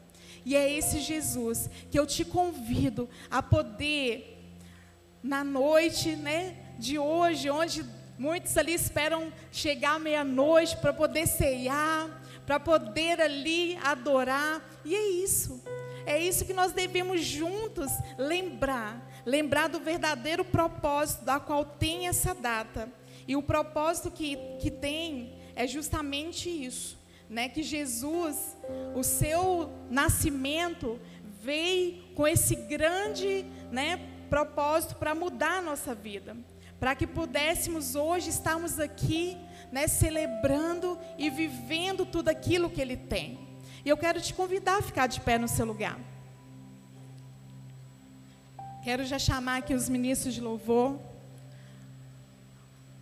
E 0.45 0.55
é 0.55 0.71
esse 0.71 1.01
Jesus 1.01 1.69
que 1.91 1.99
eu 1.99 2.07
te 2.07 2.23
convido 2.23 3.09
a 3.29 3.43
poder, 3.43 4.39
na 5.21 5.43
noite 5.43 6.15
né, 6.15 6.55
de 6.79 6.97
hoje, 6.97 7.49
onde 7.49 7.85
Muitos 8.21 8.55
ali 8.55 8.75
esperam 8.75 9.33
chegar 9.51 9.99
meia-noite 9.99 10.77
para 10.77 10.93
poder 10.93 11.25
ceiar, 11.25 12.21
para 12.45 12.59
poder 12.59 13.19
ali 13.19 13.75
adorar. 13.77 14.63
E 14.85 14.93
é 14.93 15.09
isso. 15.09 15.59
É 16.05 16.19
isso 16.19 16.45
que 16.45 16.53
nós 16.53 16.71
devemos 16.71 17.23
juntos 17.25 17.91
lembrar. 18.19 19.09
Lembrar 19.25 19.69
do 19.69 19.79
verdadeiro 19.79 20.45
propósito 20.45 21.25
da 21.25 21.39
qual 21.39 21.65
tem 21.65 22.07
essa 22.07 22.35
data. 22.35 22.87
E 23.27 23.35
o 23.35 23.41
propósito 23.41 24.11
que, 24.11 24.37
que 24.59 24.69
tem 24.69 25.33
é 25.55 25.65
justamente 25.65 26.47
isso. 26.47 26.99
Né? 27.27 27.49
Que 27.49 27.63
Jesus, 27.63 28.55
o 28.93 29.01
seu 29.01 29.73
nascimento, 29.89 30.99
veio 31.41 32.03
com 32.13 32.27
esse 32.27 32.55
grande 32.55 33.47
né, 33.71 33.99
propósito 34.29 34.93
para 34.97 35.15
mudar 35.15 35.57
a 35.57 35.61
nossa 35.63 35.95
vida 35.95 36.37
para 36.81 36.95
que 36.95 37.05
pudéssemos 37.05 37.93
hoje 37.93 38.31
estarmos 38.31 38.79
aqui, 38.79 39.37
né, 39.71 39.87
celebrando 39.87 40.97
e 41.15 41.29
vivendo 41.29 42.07
tudo 42.07 42.29
aquilo 42.29 42.71
que 42.71 42.81
Ele 42.81 42.97
tem. 42.97 43.39
E 43.85 43.89
eu 43.89 43.95
quero 43.95 44.19
te 44.19 44.33
convidar 44.33 44.79
a 44.79 44.81
ficar 44.81 45.05
de 45.05 45.21
pé 45.21 45.37
no 45.37 45.47
seu 45.47 45.63
lugar. 45.63 45.99
Quero 48.83 49.05
já 49.05 49.19
chamar 49.19 49.57
aqui 49.57 49.75
os 49.75 49.87
ministros 49.87 50.33
de 50.33 50.41
louvor. 50.41 50.99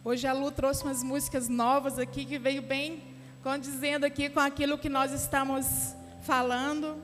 Hoje 0.03 0.27
a 0.27 0.33
Lu 0.33 0.51
trouxe 0.51 0.83
umas 0.83 1.01
músicas 1.01 1.47
novas 1.47 1.97
aqui 1.97 2.25
que 2.25 2.37
veio 2.37 2.61
bem 2.61 3.01
condizendo 3.41 4.05
aqui 4.05 4.29
com 4.29 4.41
aquilo 4.41 4.77
que 4.77 4.89
nós 4.89 5.13
estamos 5.13 5.95
falando. 6.19 7.01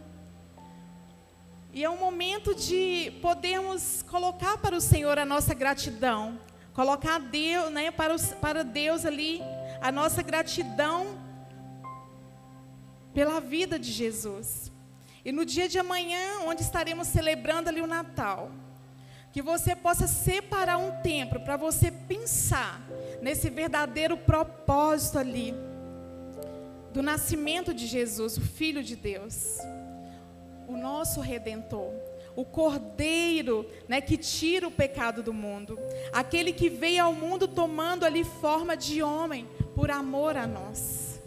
E 1.72 1.86
é 1.86 1.90
um 1.90 1.98
momento 1.98 2.54
de 2.54 3.14
podermos 3.22 4.04
colocar 4.10 4.58
para 4.58 4.76
o 4.76 4.82
Senhor 4.82 5.18
a 5.18 5.26
nossa 5.26 5.54
gratidão 5.54 6.38
colocar 6.76 7.20
Deus, 7.20 7.72
né, 7.72 7.90
para, 7.90 8.14
os, 8.14 8.34
para 8.34 8.64
Deus 8.64 9.06
ali 9.06 9.42
a 9.82 9.92
nossa 9.92 10.22
gratidão 10.22 11.18
pela 13.14 13.40
vida 13.40 13.80
de 13.80 13.92
Jesus. 13.92 14.72
E 15.24 15.32
no 15.32 15.46
dia 15.46 15.70
de 15.70 15.80
amanhã, 15.80 16.42
onde 16.46 16.62
estaremos 16.62 17.08
celebrando 17.08 17.70
ali 17.70 17.82
o 17.82 17.88
Natal, 17.88 18.52
que 19.32 19.42
você 19.42 19.74
possa 19.76 20.06
separar 20.06 20.78
um 20.78 21.02
tempo 21.02 21.40
para 21.40 21.56
você 21.56 21.90
pensar 21.90 22.82
nesse 23.22 23.50
verdadeiro 23.50 24.18
propósito 24.18 25.18
ali 25.18 25.56
do 26.94 27.02
nascimento 27.02 27.74
de 27.74 27.88
Jesus, 27.88 28.38
o 28.38 28.42
Filho 28.42 28.84
de 28.84 28.96
Deus, 28.96 29.58
o 30.68 30.78
nosso 30.78 31.22
Redentor, 31.22 31.94
o 32.36 32.44
Cordeiro, 32.44 33.66
né, 33.88 34.02
que 34.02 34.18
tira 34.18 34.68
o 34.68 34.72
pecado 34.72 35.24
do 35.24 35.34
mundo, 35.34 35.80
aquele 36.12 36.52
que 36.52 36.70
veio 36.70 37.04
ao 37.04 37.14
mundo 37.14 37.48
tomando 37.48 38.06
ali 38.06 38.24
forma 38.24 38.76
de 38.76 39.02
homem 39.02 39.48
por 39.74 39.90
amor 39.90 40.36
a 40.36 40.46
nós. 40.46 41.22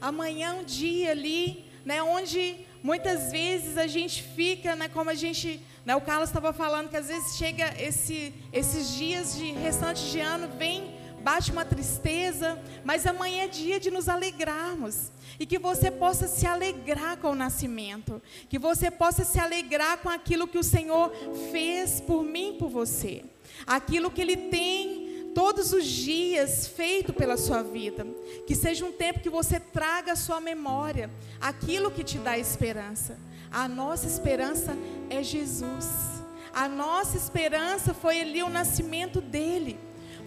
Amanhã 0.00 0.50
é 0.50 0.60
um 0.60 0.64
dia 0.64 1.12
ali, 1.12 1.64
né, 1.84 2.02
onde 2.02 2.56
muitas 2.82 3.30
vezes 3.30 3.76
a 3.78 3.86
gente 3.86 4.22
fica, 4.22 4.74
né, 4.74 4.88
como 4.88 5.10
a 5.10 5.14
gente, 5.14 5.60
né, 5.84 5.94
o 5.94 6.00
Carlos 6.00 6.28
estava 6.28 6.52
falando 6.52 6.88
que 6.88 6.96
às 6.96 7.08
vezes 7.08 7.36
chega 7.36 7.74
esse, 7.80 8.34
esses 8.52 8.94
dias 8.94 9.36
de 9.36 9.52
restante 9.52 10.10
de 10.10 10.20
ano 10.20 10.48
vem 10.58 10.97
bate 11.22 11.50
uma 11.52 11.64
tristeza, 11.64 12.58
mas 12.84 13.06
amanhã 13.06 13.44
é 13.44 13.48
dia 13.48 13.78
de 13.78 13.90
nos 13.90 14.08
alegrarmos. 14.08 15.10
E 15.38 15.46
que 15.46 15.58
você 15.58 15.90
possa 15.90 16.26
se 16.26 16.46
alegrar 16.46 17.18
com 17.18 17.30
o 17.30 17.34
nascimento. 17.34 18.20
Que 18.48 18.58
você 18.58 18.90
possa 18.90 19.24
se 19.24 19.38
alegrar 19.38 19.98
com 19.98 20.08
aquilo 20.08 20.48
que 20.48 20.58
o 20.58 20.64
Senhor 20.64 21.12
fez 21.52 22.00
por 22.00 22.24
mim 22.24 22.56
por 22.58 22.68
você. 22.68 23.24
Aquilo 23.66 24.10
que 24.10 24.20
Ele 24.20 24.36
tem 24.36 25.32
todos 25.34 25.72
os 25.72 25.84
dias 25.84 26.66
feito 26.66 27.12
pela 27.12 27.36
sua 27.36 27.62
vida. 27.62 28.06
Que 28.46 28.54
seja 28.54 28.84
um 28.84 28.92
tempo 28.92 29.20
que 29.20 29.30
você 29.30 29.60
traga 29.60 30.12
à 30.12 30.16
sua 30.16 30.40
memória 30.40 31.10
aquilo 31.40 31.90
que 31.90 32.02
te 32.02 32.18
dá 32.18 32.36
esperança. 32.36 33.16
A 33.50 33.68
nossa 33.68 34.06
esperança 34.06 34.76
é 35.08 35.22
Jesus. 35.22 36.18
A 36.52 36.68
nossa 36.68 37.16
esperança 37.16 37.94
foi 37.94 38.20
ali 38.20 38.42
o 38.42 38.48
nascimento 38.48 39.20
dele. 39.20 39.78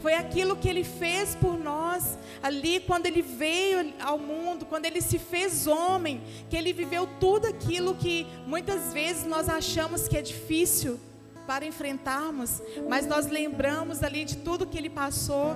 Foi 0.02 0.16
aquilo 0.16 0.56
que 0.56 0.68
ele 0.68 0.84
fez 0.84 1.36
por 1.36 1.60
nós 1.60 2.18
ali 2.42 2.80
quando 2.80 3.06
ele 3.06 3.22
veio 3.22 3.94
ao 4.02 4.18
mundo, 4.18 4.66
quando 4.66 4.86
ele 4.86 5.00
se 5.00 5.20
fez 5.20 5.68
homem, 5.68 6.22
que 6.50 6.58
ele 6.58 6.74
viveu 6.74 7.08
tudo 7.20 7.46
aquilo 7.46 7.94
que 7.94 8.26
muitas 8.48 8.92
vezes 8.92 9.26
nós 9.26 9.48
achamos 9.48 10.08
que 10.08 10.18
é 10.18 10.22
difícil 10.22 11.00
para 11.46 11.66
enfrentarmos, 11.66 12.62
mas 12.90 13.06
nós 13.06 13.28
lembramos 13.28 14.02
ali 14.02 14.26
de 14.26 14.38
tudo 14.38 14.66
que 14.66 14.78
ele 14.78 14.90
passou, 14.90 15.56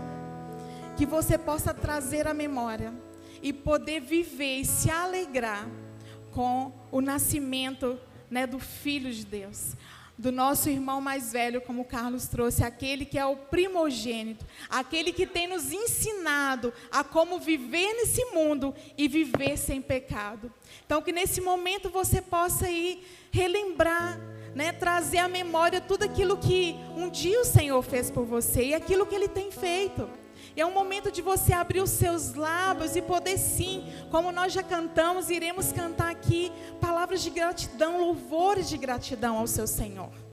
que 0.96 1.06
você 1.06 1.38
possa 1.38 1.74
trazer 1.74 2.28
a 2.28 2.34
memória 2.34 2.94
e 3.42 3.52
poder 3.52 4.00
viver 4.00 4.60
e 4.60 4.66
se 4.66 4.92
alegrar 4.92 5.68
com 6.32 6.72
o 6.92 7.02
nascimento 7.02 7.98
né, 8.30 8.46
do 8.46 8.60
Filho 8.60 9.12
de 9.12 9.26
Deus 9.26 9.76
do 10.18 10.32
nosso 10.32 10.70
irmão 10.70 11.02
mais 11.02 11.34
velho, 11.34 11.62
como 11.62 11.82
o 11.82 11.86
Carlos 11.86 12.28
trouxe, 12.28 12.64
aquele 12.64 13.06
que 13.06 13.20
é 13.20 13.26
o 13.26 13.36
primogênito, 13.36 14.46
aquele 14.70 15.12
que 15.12 15.28
tem 15.28 15.48
nos 15.48 15.72
ensinado 15.72 16.74
a 16.92 17.04
como 17.04 17.40
viver 17.40 17.94
nesse 17.94 18.24
mundo 18.26 18.74
e 18.98 19.08
viver 19.08 19.58
sem 19.58 19.82
pecado. 19.82 20.52
Então, 20.86 21.02
que 21.02 21.12
nesse 21.12 21.42
momento 21.42 21.90
você 21.90 22.22
possa 22.22 22.70
ir 22.70 23.06
relembrar, 23.32 24.20
né, 24.54 24.72
trazer 24.72 25.18
à 25.18 25.28
memória 25.28 25.82
tudo 25.82 26.04
aquilo 26.04 26.38
que 26.38 26.76
um 26.96 27.10
dia 27.10 27.42
o 27.42 27.46
Senhor 27.46 27.82
fez 27.82 28.10
por 28.10 28.24
você 28.24 28.68
e 28.68 28.74
aquilo 28.74 29.06
que 29.06 29.16
Ele 29.16 29.28
tem 29.28 29.52
feito. 29.52 30.08
É 30.58 30.66
um 30.66 30.72
momento 30.72 31.12
de 31.12 31.22
você 31.22 31.52
abrir 31.52 31.82
os 31.82 31.90
seus 31.90 32.34
lábios 32.34 32.96
e 32.96 33.02
poder 33.02 33.38
sim, 33.38 33.92
como 34.10 34.32
nós 34.32 34.54
já 34.54 34.64
cantamos, 34.64 35.30
iremos 35.30 35.74
cantar 35.74 36.10
aqui 36.10 36.50
palavras 36.80 37.22
de 37.22 37.30
gratidão, 37.30 38.00
louvores 38.00 38.70
de 38.70 38.78
gratidão 38.78 39.38
ao 39.38 39.48
seu 39.48 39.68
Senhor. 39.68 40.10